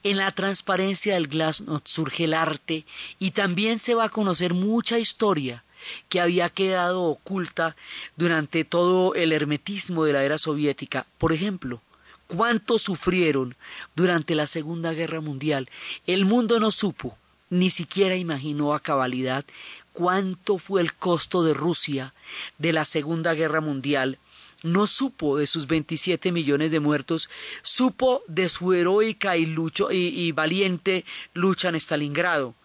[0.04, 2.86] En la transparencia del glasnost surge el arte
[3.20, 5.64] y también se va a conocer mucha historia
[6.10, 7.76] que había quedado oculta
[8.16, 11.06] durante todo el hermetismo de la era soviética.
[11.18, 11.82] Por ejemplo,
[12.28, 13.56] cuánto sufrieron
[13.96, 15.70] durante la Segunda Guerra Mundial.
[16.08, 17.18] El mundo no supo,
[17.50, 19.46] ni siquiera imaginó a cabalidad
[19.92, 22.14] cuánto fue el costo de Rusia
[22.58, 24.18] de la Segunda Guerra Mundial
[24.64, 27.30] no supo de sus 27 millones de muertos,
[27.62, 29.54] supo de su heroica y,
[29.92, 32.56] y, valiente lucha en Stalingrado,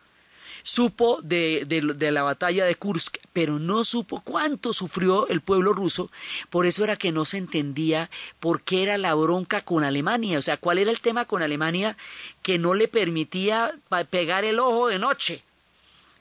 [0.62, 6.10] supo de, de, la batalla de Kursk, pero no supo cuánto sufrió el pueblo ruso,
[6.50, 10.42] por eso era que no se entendía por qué era la bronca con Alemania, o
[10.42, 11.96] sea, cuál era el tema con Alemania
[12.42, 13.72] que no le permitía
[14.10, 15.42] pegar el ojo de noche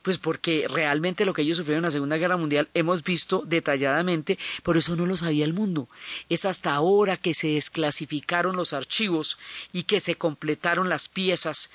[0.07, 4.39] pues porque realmente lo que ellos sufrieron en la Segunda Guerra Mundial hemos visto detalladamente,
[4.63, 5.89] por eso no lo sabía el mundo.
[6.29, 9.37] Es hasta ahora que se desclasificaron los archivos
[9.73, 11.71] y que se completaron las piezas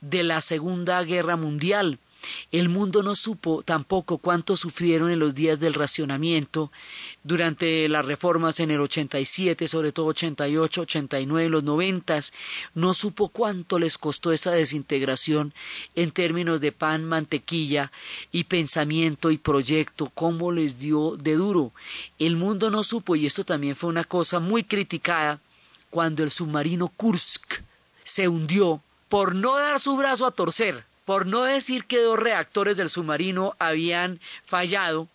[0.00, 1.98] de la Segunda Guerra Mundial.
[2.52, 6.70] El mundo no supo tampoco cuánto sufrieron en los días del racionamiento
[7.22, 12.20] durante las reformas en el 87, sobre todo 88, 89, los 90.
[12.74, 15.52] No supo cuánto les costó esa desintegración
[15.94, 17.90] en términos de pan, mantequilla
[18.30, 21.72] y pensamiento y proyecto, cómo les dio de duro.
[22.18, 25.40] El mundo no supo, y esto también fue una cosa muy criticada,
[25.90, 27.62] cuando el submarino Kursk
[28.02, 32.76] se hundió por no dar su brazo a torcer por no decir que dos reactores
[32.76, 35.08] del submarino habían fallado,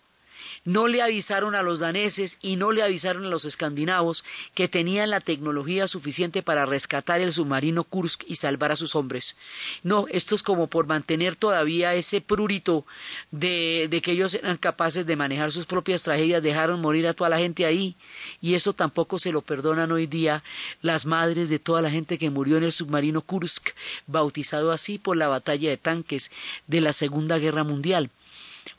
[0.70, 4.22] no le avisaron a los daneses y no le avisaron a los escandinavos
[4.54, 9.36] que tenían la tecnología suficiente para rescatar el submarino Kursk y salvar a sus hombres.
[9.82, 12.86] No, esto es como por mantener todavía ese prurito
[13.32, 17.30] de, de que ellos eran capaces de manejar sus propias tragedias, dejaron morir a toda
[17.30, 17.96] la gente ahí
[18.40, 20.44] y eso tampoco se lo perdonan hoy día
[20.82, 23.70] las madres de toda la gente que murió en el submarino Kursk,
[24.06, 26.30] bautizado así por la batalla de tanques
[26.68, 28.08] de la Segunda Guerra Mundial.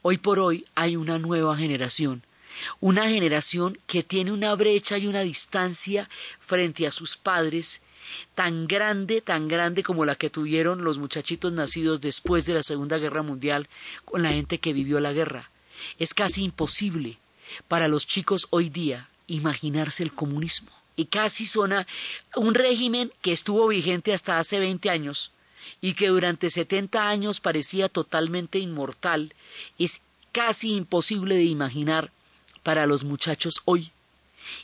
[0.04, 2.24] Hoy por hoy hay una nueva generación,
[2.80, 6.10] una generación que tiene una brecha y una distancia
[6.40, 7.82] frente a sus padres
[8.34, 12.98] tan grande, tan grande como la que tuvieron los muchachitos nacidos después de la Segunda
[12.98, 13.70] Guerra Mundial
[14.04, 15.52] con la gente que vivió la guerra.
[16.00, 17.20] Es casi imposible
[17.68, 20.72] para los chicos hoy día imaginarse el comunismo.
[20.96, 21.86] Y casi suena
[22.36, 25.32] un régimen que estuvo vigente hasta hace 20 años
[25.82, 29.34] y que durante 70 años parecía totalmente inmortal
[29.78, 32.12] es casi imposible de imaginar
[32.64, 33.92] para los muchachos hoy.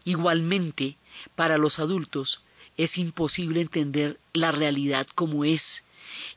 [0.06, 0.96] Igualmente,
[1.36, 2.42] para los adultos
[2.78, 5.84] es imposible entender la realidad como es.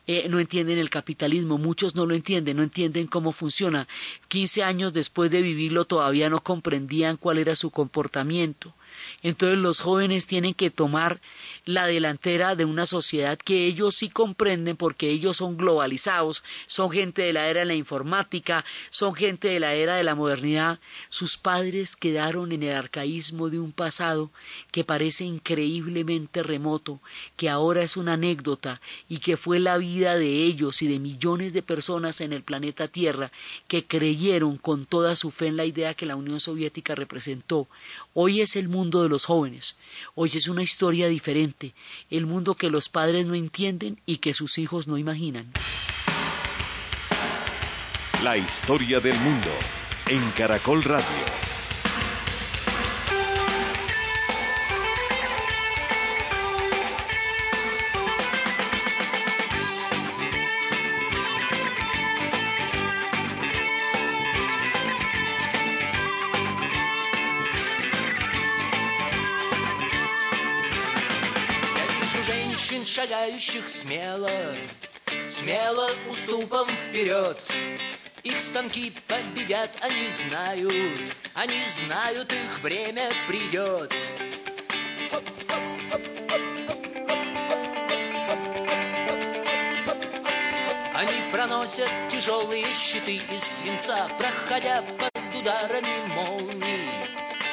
[0.07, 3.87] Eh, no entienden el capitalismo, muchos no lo entienden, no entienden cómo funciona.
[4.29, 8.75] Quince años después de vivirlo todavía no comprendían cuál era su comportamiento.
[9.23, 11.21] Entonces los jóvenes tienen que tomar
[11.65, 17.23] la delantera de una sociedad que ellos sí comprenden porque ellos son globalizados, son gente
[17.23, 20.81] de la era de la informática, son gente de la era de la modernidad.
[21.09, 24.31] Sus padres quedaron en el arcaísmo de un pasado
[24.73, 27.01] que parece increíblemente remoto,
[27.37, 31.53] que ahora es una anécdota y que fue la vida de ellos y de millones
[31.53, 33.31] de personas en el planeta Tierra
[33.69, 37.69] que creyeron con toda su fe en la idea que la Unión Soviética representó.
[38.15, 39.76] Hoy es el mundo de los jóvenes,
[40.14, 41.74] hoy es una historia diferente,
[42.10, 45.52] el mundo que los padres no entienden y que sus hijos no imaginan.
[48.22, 49.50] La historia del mundo
[50.08, 51.50] en Caracol Radio.
[73.11, 74.31] Шагающих смело,
[75.29, 77.37] смело уступом вперед.
[78.23, 83.92] Их станки победят, они знают, они знают, их время придет.
[90.94, 97.00] Они проносят тяжелые щиты из свинца, проходя под ударами молний.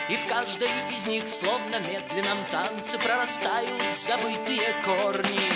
[0.10, 5.52] И в каждой из них, словно медленном танце, прорастают забытые корни.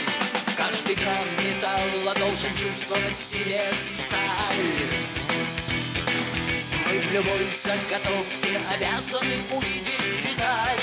[0.57, 4.91] Каждый грамм металла должен чувствовать в себе сталь.
[6.85, 10.79] Мы в любой заготовке обязаны увидеть деталь.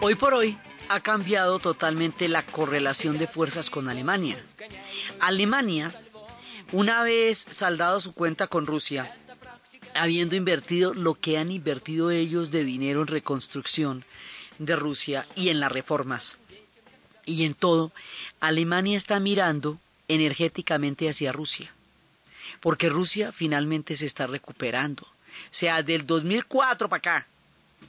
[0.00, 4.42] Hoy por hoy ha cambiado totalmente la correlación de fuerzas con Alemania.
[5.20, 5.92] Alemania,
[6.72, 9.14] una vez saldado su cuenta con Rusia,
[9.94, 14.04] habiendo invertido lo que han invertido ellos de dinero en reconstrucción
[14.58, 16.38] de Rusia y en las reformas
[17.28, 17.92] y en todo,
[18.40, 19.78] Alemania está mirando
[20.08, 21.70] energéticamente hacia Rusia,
[22.60, 25.02] porque Rusia finalmente se está recuperando.
[25.02, 27.26] O sea, del 2004 para acá,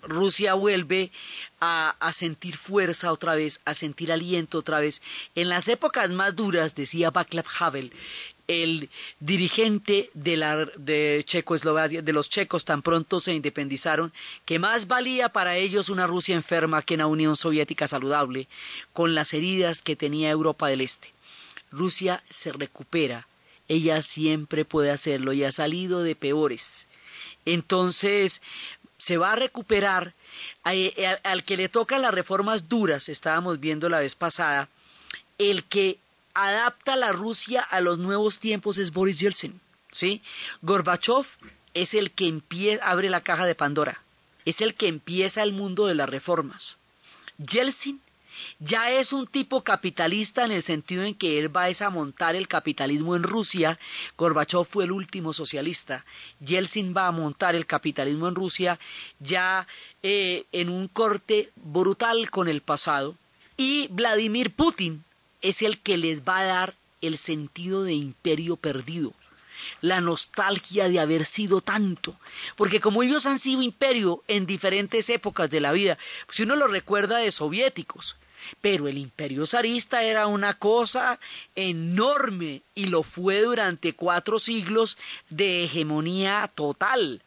[0.02, 1.12] Rusia vuelve
[1.60, 5.02] a, a, sentir fuerza otra vez, a sentir aliento otra vez.
[5.36, 7.92] En las épocas más duras, decía Václav Havel,
[8.50, 14.12] el dirigente de, la, de Checoslovaquia, de los checos tan pronto se independizaron,
[14.44, 18.48] que más valía para ellos una Rusia enferma que una Unión Soviética saludable,
[18.92, 21.14] con las heridas que tenía Europa del Este.
[21.72, 23.28] Rusia se recupera,
[23.68, 26.88] ella siempre puede hacerlo y ha salido de peores.
[27.46, 28.42] Entonces,
[29.00, 30.14] se va a recuperar.
[30.64, 34.70] Al que le tocan las reformas duras, estábamos viendo la vez pasada,
[35.40, 35.98] el que
[36.36, 39.60] adapta la Rusia a los nuevos tiempos es Boris Yeltsin.
[39.92, 40.22] ¿sí?
[40.62, 41.26] Gorbachev
[41.74, 44.02] es el que empieza, abre la caja de Pandora,
[44.46, 46.78] es el que empieza el mundo de las reformas.
[47.38, 48.02] Yeltsin
[48.60, 52.48] ya es un tipo capitalista en el sentido en que él va a montar el
[52.48, 53.80] capitalismo en Rusia.
[54.18, 56.06] Gorbachev fue el último socialista.
[56.40, 58.80] Yeltsin va a montar el capitalismo en Rusia
[59.20, 59.68] ya
[60.04, 63.16] eh, en un corte brutal con el pasado.
[63.58, 65.04] Y Vladimir Putin
[65.42, 69.14] es el que les va a dar el sentido de imperio perdido
[69.82, 72.16] la nostalgia de haber sido tanto,
[72.56, 76.68] porque como ellos han sido imperio en diferentes épocas de la vida, pues uno lo
[76.68, 78.16] recuerda de soviéticos,
[78.62, 81.20] pero el imperio zarista era una cosa
[81.56, 84.98] enorme y lo fue durante cuatro siglos
[85.30, 87.22] de hegemonía total.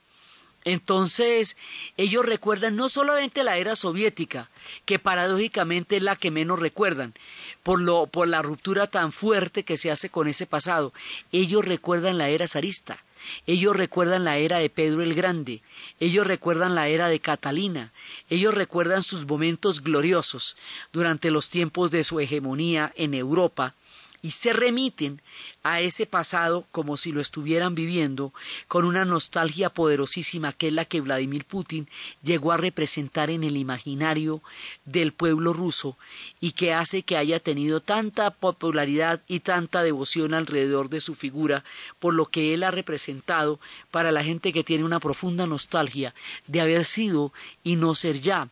[0.65, 1.57] Entonces,
[1.97, 4.49] ellos recuerdan no solamente la era soviética,
[4.85, 7.15] que paradójicamente es la que menos recuerdan,
[7.63, 10.93] por, lo, por la ruptura tan fuerte que se hace con ese pasado,
[11.33, 13.03] ellos recuerdan la era zarista,
[13.47, 15.63] ellos recuerdan la era de Pedro el Grande,
[16.01, 17.93] ellos recuerdan la era de Catalina,
[18.29, 20.57] ellos recuerdan sus momentos gloriosos
[20.93, 23.75] durante los tiempos de su hegemonía en Europa
[24.23, 25.21] y se remiten
[25.65, 28.33] a ese pasado como si lo estuvieran viviendo
[28.69, 31.89] con una nostalgia poderosísima que es la que Vladimir Putin
[32.23, 34.41] llegó a representar en el imaginario
[34.85, 35.99] del pueblo ruso
[36.41, 41.65] y que hace que haya tenido tanta popularidad y tanta devoción alrededor de su figura
[41.99, 43.59] por lo que él ha representado
[43.91, 46.15] para la gente que tiene una profunda nostalgia
[46.47, 47.33] de haber sido
[47.65, 48.49] y no ser ya.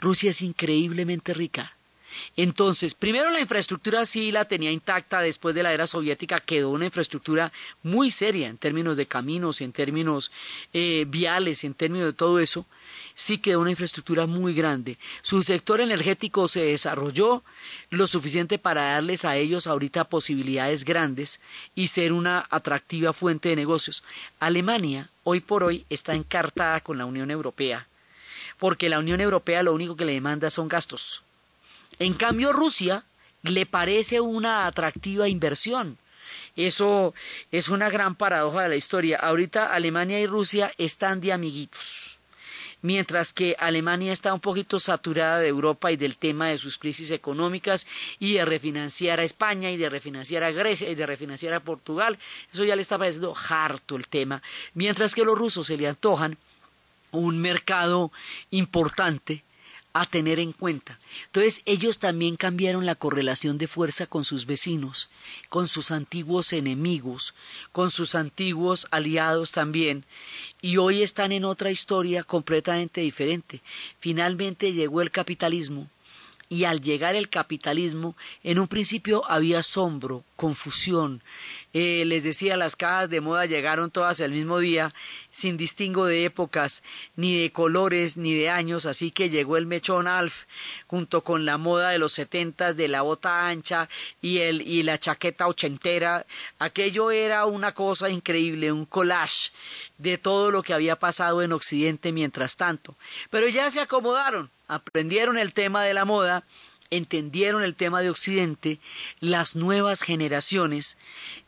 [0.00, 1.74] Rusia es increíblemente rica
[2.36, 6.86] entonces, primero la infraestructura sí la tenía intacta después de la era soviética, quedó una
[6.86, 7.52] infraestructura
[7.82, 10.30] muy seria en términos de caminos, en términos
[10.72, 12.66] eh, viales, en términos de todo eso,
[13.14, 14.96] sí quedó una infraestructura muy grande.
[15.22, 17.42] Su sector energético se desarrolló
[17.90, 21.40] lo suficiente para darles a ellos ahorita posibilidades grandes
[21.74, 24.02] y ser una atractiva fuente de negocios.
[24.38, 27.86] Alemania hoy por hoy está encartada con la Unión Europea,
[28.58, 31.22] porque la Unión Europea lo único que le demanda son gastos
[32.00, 33.04] en cambio, Rusia
[33.42, 35.98] le parece una atractiva inversión.
[36.56, 37.14] Eso
[37.52, 39.18] es una gran paradoja de la historia.
[39.18, 42.18] Ahorita Alemania y Rusia están de amiguitos.
[42.80, 47.10] Mientras que Alemania está un poquito saturada de Europa y del tema de sus crisis
[47.10, 47.86] económicas
[48.18, 52.18] y de refinanciar a España y de refinanciar a Grecia y de refinanciar a Portugal,
[52.50, 54.42] eso ya le está pareciendo harto el tema.
[54.72, 56.38] Mientras que a los rusos se le antojan
[57.12, 58.10] un mercado
[58.50, 59.44] importante
[59.92, 60.98] a tener en cuenta.
[61.26, 65.08] Entonces ellos también cambiaron la correlación de fuerza con sus vecinos,
[65.48, 67.34] con sus antiguos enemigos,
[67.72, 70.04] con sus antiguos aliados también,
[70.62, 73.62] y hoy están en otra historia completamente diferente.
[73.98, 75.88] Finalmente llegó el capitalismo
[76.50, 81.22] y al llegar el capitalismo, en un principio había asombro, confusión.
[81.72, 84.92] Eh, les decía, las cajas de moda llegaron todas el mismo día,
[85.30, 86.82] sin distingo de épocas,
[87.14, 90.46] ni de colores, ni de años, así que llegó el mechón Alf,
[90.88, 93.88] junto con la moda de los setentas, de la bota ancha
[94.20, 96.26] y, el, y la chaqueta ochentera.
[96.58, 99.52] Aquello era una cosa increíble, un collage
[99.98, 102.96] de todo lo que había pasado en Occidente mientras tanto.
[103.30, 106.44] Pero ya se acomodaron, aprendieron el tema de la moda,
[106.90, 108.78] entendieron el tema de Occidente,
[109.20, 110.96] las nuevas generaciones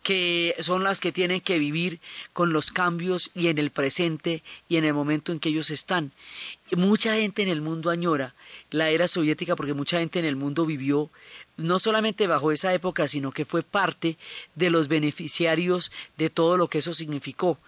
[0.03, 2.01] que son las que tienen que vivir
[2.33, 6.13] con los cambios y en el presente y en el momento en que ellos están.
[6.77, 8.35] Mucha gente en el mundo añora
[8.71, 11.11] la era soviética porque mucha gente en el mundo vivió
[11.63, 14.19] no solamente bajo esa época, sino que fue parte
[14.55, 17.59] de los beneficiarios de todo lo que eso significó.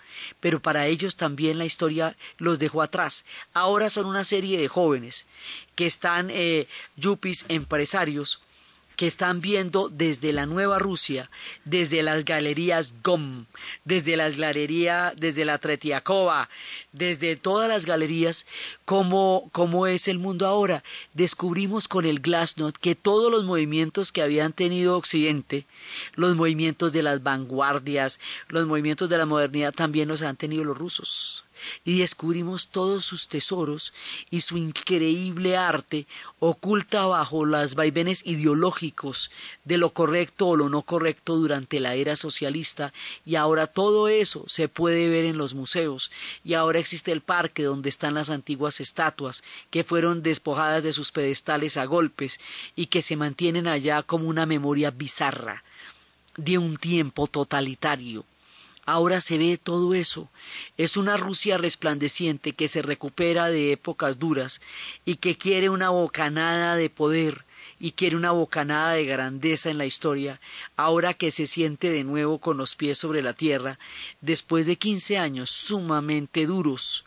[0.41, 3.25] Pero para ellos también la historia los dejó atrás.
[3.53, 5.27] Ahora son una serie de jóvenes
[5.75, 8.44] que están eh, yuppies empresarios
[8.97, 11.31] que están viendo desde la Nueva Rusia,
[11.65, 13.47] desde las galerías GOM,
[13.85, 16.49] desde las galerías, desde la Tretiakova,
[16.93, 18.47] desde todas las galerías,
[18.85, 20.85] cómo, cómo es el mundo ahora.
[21.13, 25.67] Descubrimos con el Glasnost que todos los movimientos que habían tenido Occidente,
[26.15, 30.79] los movimientos de las vanguardias, los movimientos de la modernidad, también los han tenido los
[30.79, 31.44] rusos
[31.85, 33.93] y descubrimos todos sus tesoros
[34.31, 36.07] y su increíble arte
[36.39, 39.31] oculta bajo las vaivenes ideológicos
[39.65, 42.93] de lo correcto o lo no correcto durante la era socialista.
[43.25, 46.11] Y ahora todo eso se puede ver en los museos.
[46.45, 51.13] Y ahora existe el parque donde están las antiguas estatuas que fueron despojadas de sus
[51.13, 52.41] pedestales a golpes
[52.77, 55.65] y que se mantienen allá como una memoria bizarra
[56.37, 58.25] de un tiempo totalitario
[58.87, 60.29] Ahora se ve todo eso.
[60.77, 64.61] Es una Rusia resplandeciente que se recupera de épocas duras
[65.05, 67.45] y que quiere una bocanada de poder
[67.81, 70.41] y quiere una bocanada de grandeza en la historia,
[70.77, 73.79] ahora que se siente de nuevo con los pies sobre la tierra,
[74.21, 77.05] después de quince años sumamente duros.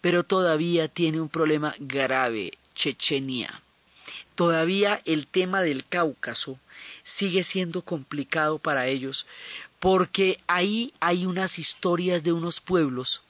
[0.00, 3.62] Pero todavía tiene un problema grave, Chechenia.
[4.34, 6.58] Todavía el tema del Cáucaso
[7.02, 9.26] sigue siendo complicado para ellos
[9.80, 13.22] porque ahí hay unas historias de unos pueblos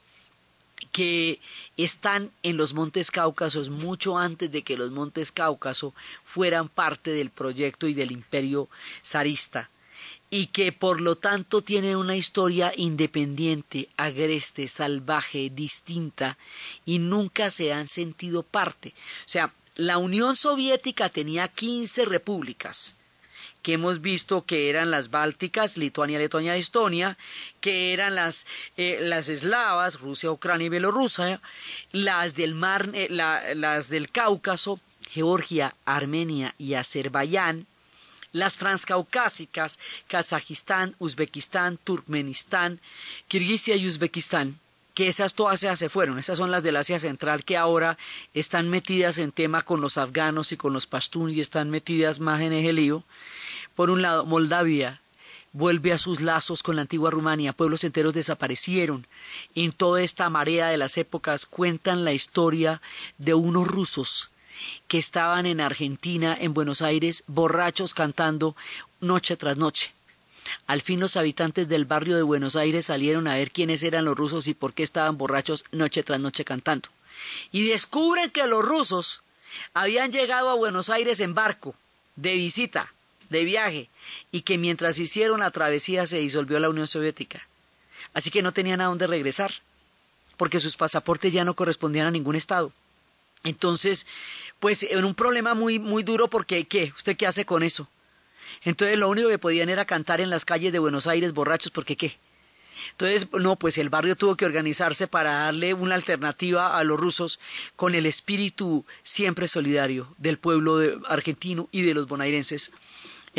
[0.92, 1.38] que
[1.76, 5.94] están en los Montes Cáucasos mucho antes de que los Montes Cáucaso
[6.24, 8.68] fueran parte del proyecto y del imperio
[9.04, 9.70] zarista
[10.30, 16.36] y que por lo tanto tienen una historia independiente, agreste, salvaje, distinta
[16.84, 18.94] y nunca se han sentido parte.
[19.24, 22.96] O sea, la Unión Soviética tenía 15 repúblicas
[23.62, 27.16] que hemos visto que eran las bálticas, Lituania, Letonia, Estonia,
[27.60, 28.46] que eran las,
[28.76, 31.40] eh, las eslavas, Rusia, Ucrania y Bielorrusia,
[31.92, 34.80] las del mar, eh, las del Cáucaso,
[35.10, 37.66] Georgia, Armenia y Azerbaiyán,
[38.32, 42.80] las transcaucásicas, Kazajistán, Uzbekistán, Turkmenistán,
[43.28, 44.58] Kirguisia y Uzbekistán,
[44.94, 47.98] que esas todas se fueron, esas son las del Asia Central que ahora
[48.34, 52.40] están metidas en tema con los afganos y con los pashtuns y están metidas más
[52.40, 53.04] en el lío.
[53.80, 55.00] Por un lado, Moldavia
[55.54, 59.06] vuelve a sus lazos con la antigua Rumania, pueblos enteros desaparecieron.
[59.54, 62.82] En toda esta marea de las épocas cuentan la historia
[63.16, 64.28] de unos rusos
[64.86, 68.54] que estaban en Argentina, en Buenos Aires, borrachos cantando
[69.00, 69.94] noche tras noche.
[70.66, 74.14] Al fin los habitantes del barrio de Buenos Aires salieron a ver quiénes eran los
[74.14, 76.90] rusos y por qué estaban borrachos noche tras noche cantando.
[77.50, 79.22] Y descubren que los rusos
[79.72, 81.74] habían llegado a Buenos Aires en barco,
[82.16, 82.92] de visita,
[83.30, 83.88] de viaje
[84.30, 87.48] y que mientras hicieron la travesía se disolvió la Unión Soviética.
[88.12, 89.52] Así que no tenían a dónde regresar,
[90.36, 92.72] porque sus pasaportes ya no correspondían a ningún estado.
[93.44, 94.06] Entonces,
[94.58, 96.92] pues era un problema muy, muy duro porque ¿qué?
[96.94, 97.88] ¿Usted qué hace con eso?
[98.62, 101.96] Entonces lo único que podían era cantar en las calles de Buenos Aires borrachos porque
[101.96, 102.18] ¿qué?
[102.92, 107.40] Entonces, no, pues el barrio tuvo que organizarse para darle una alternativa a los rusos
[107.76, 112.72] con el espíritu siempre solidario del pueblo argentino y de los bonairenses.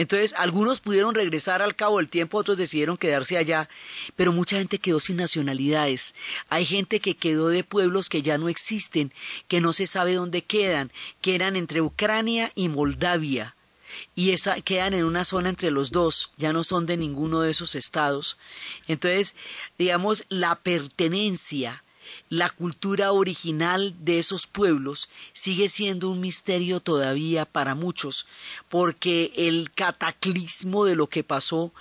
[0.02, 3.70] Entonces, algunos pudieron regresar al cabo del tiempo, otros decidieron quedarse allá,
[4.16, 6.16] pero mucha gente quedó sin nacionalidades.
[6.50, 9.14] Hay gente que quedó de pueblos que ya no existen,
[9.48, 10.92] que no se sabe dónde quedan,
[11.22, 13.56] que eran entre Ucrania y Moldavia.
[14.16, 14.36] Y
[14.66, 18.38] quedan en una zona entre los dos, ya no son de ninguno de esos estados.
[18.88, 19.36] Entonces,
[19.78, 21.84] digamos, la pertenencia
[22.30, 28.28] la cultura original de esos pueblos sigue siendo un misterio todavía para muchos,
[28.70, 31.74] porque el cataclismo de lo que pasó,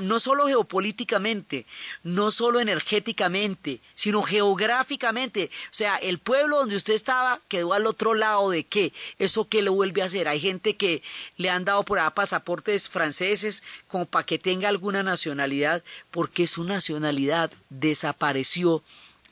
[0.00, 1.66] no solo geopolíticamente,
[2.02, 8.14] no solo energéticamente, sino geográficamente, o sea, el pueblo donde usted estaba quedó al otro
[8.14, 10.28] lado de qué, eso qué lo vuelve a hacer.
[10.28, 11.02] Hay gente que
[11.36, 16.64] le han dado por ahí pasaportes franceses como para que tenga alguna nacionalidad, porque su
[16.64, 18.82] nacionalidad desapareció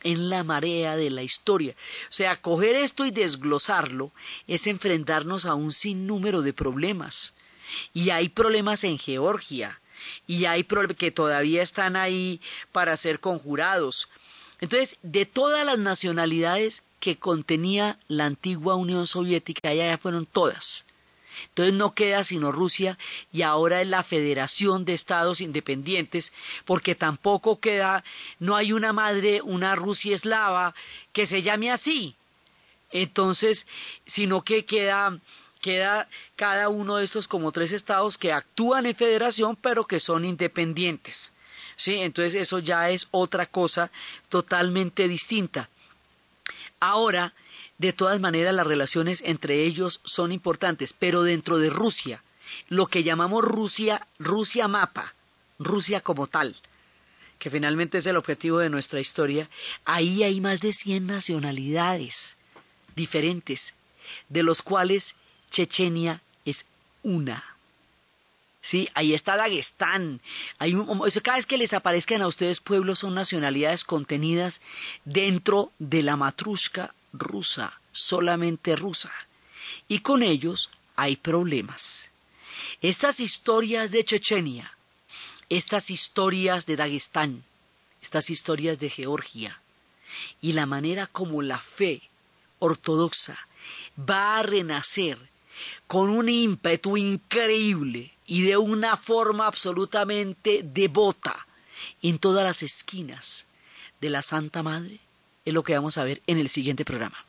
[0.05, 1.75] en la marea de la historia.
[2.09, 4.11] O sea, coger esto y desglosarlo
[4.47, 7.33] es enfrentarnos a un sinnúmero de problemas.
[7.93, 9.81] Y hay problemas en Georgia,
[10.27, 12.39] y hay problemas que todavía están ahí
[12.71, 14.07] para ser conjurados.
[14.61, 20.84] Entonces, de todas las nacionalidades que contenía la antigua Unión Soviética, ya fueron todas.
[21.49, 22.97] Entonces no queda sino Rusia
[23.31, 26.33] y ahora es la Federación de Estados Independientes,
[26.65, 28.03] porque tampoco queda,
[28.39, 30.75] no hay una madre, una Rusia eslava
[31.13, 32.15] que se llame así.
[32.91, 33.67] Entonces,
[34.05, 35.19] sino que queda
[35.61, 40.23] queda cada uno de estos como tres estados que actúan en federación pero que son
[40.23, 41.31] independientes.
[41.75, 41.95] ¿Sí?
[41.95, 43.91] Entonces eso ya es otra cosa
[44.29, 45.67] totalmente distinta.
[46.79, 47.33] Ahora,
[47.77, 52.23] de todas maneras, las relaciones entre ellos son importantes, pero dentro de Rusia,
[52.69, 55.13] lo que llamamos Rusia, Rusia mapa,
[55.59, 56.55] Rusia como tal,
[57.39, 59.49] que finalmente es el objetivo de nuestra historia,
[59.83, 62.35] ahí hay más de 100 nacionalidades
[62.95, 63.73] diferentes,
[64.29, 65.15] de los cuales
[65.51, 66.65] Chechenia es
[67.03, 67.43] una.
[68.61, 70.21] Sí, ahí está Dagestán.
[70.57, 70.73] Hay
[71.21, 74.59] cada vez que les aparezcan a ustedes pueblos son nacionalidades contenidas
[75.03, 79.11] dentro de la matrushka rusa, solamente rusa.
[79.87, 82.11] Y con ellos hay problemas.
[82.81, 84.77] Estas historias de Chechenia,
[85.49, 87.43] estas historias de Dagestán,
[88.01, 89.59] estas historias de Georgia,
[90.41, 92.09] y la manera como la fe
[92.59, 93.37] ortodoxa
[93.97, 95.17] va a renacer
[95.87, 101.47] con un ímpetu increíble y de una forma absolutamente devota
[102.01, 103.47] en todas las esquinas
[104.01, 104.99] de la Santa Madre,
[105.45, 107.23] es lo que vamos a ver en el siguiente programa.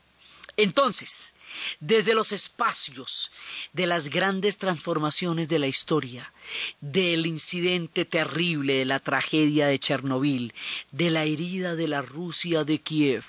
[0.56, 1.32] Entonces,
[1.80, 3.30] desde los espacios
[3.72, 6.32] de las grandes transformaciones de la historia,
[6.80, 10.54] del incidente terrible de la tragedia de Chernobyl,
[10.92, 13.24] de la herida de la Rusia de Kiev,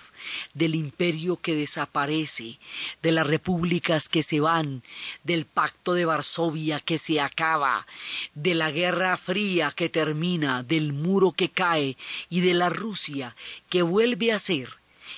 [0.54, 2.60] del imperio que desaparece,
[3.02, 4.84] de las repúblicas que se van,
[5.24, 7.88] del pacto de Varsovia que se acaba,
[8.36, 11.98] de la guerra fría que termina, del muro que cae
[12.30, 13.36] y de la Rusia
[13.70, 14.77] que vuelve a ser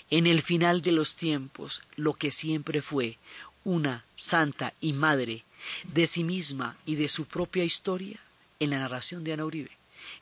[0.10, 3.18] en el final de los tiempos lo que siempre fue
[3.64, 5.44] una santa y madre
[5.84, 8.20] de sí misma y de su propia historia
[8.60, 9.72] en la narración de Ana Uribe,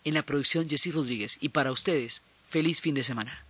[0.04, 3.44] en la producción Jessy Rodríguez y para ustedes, feliz fin de semana.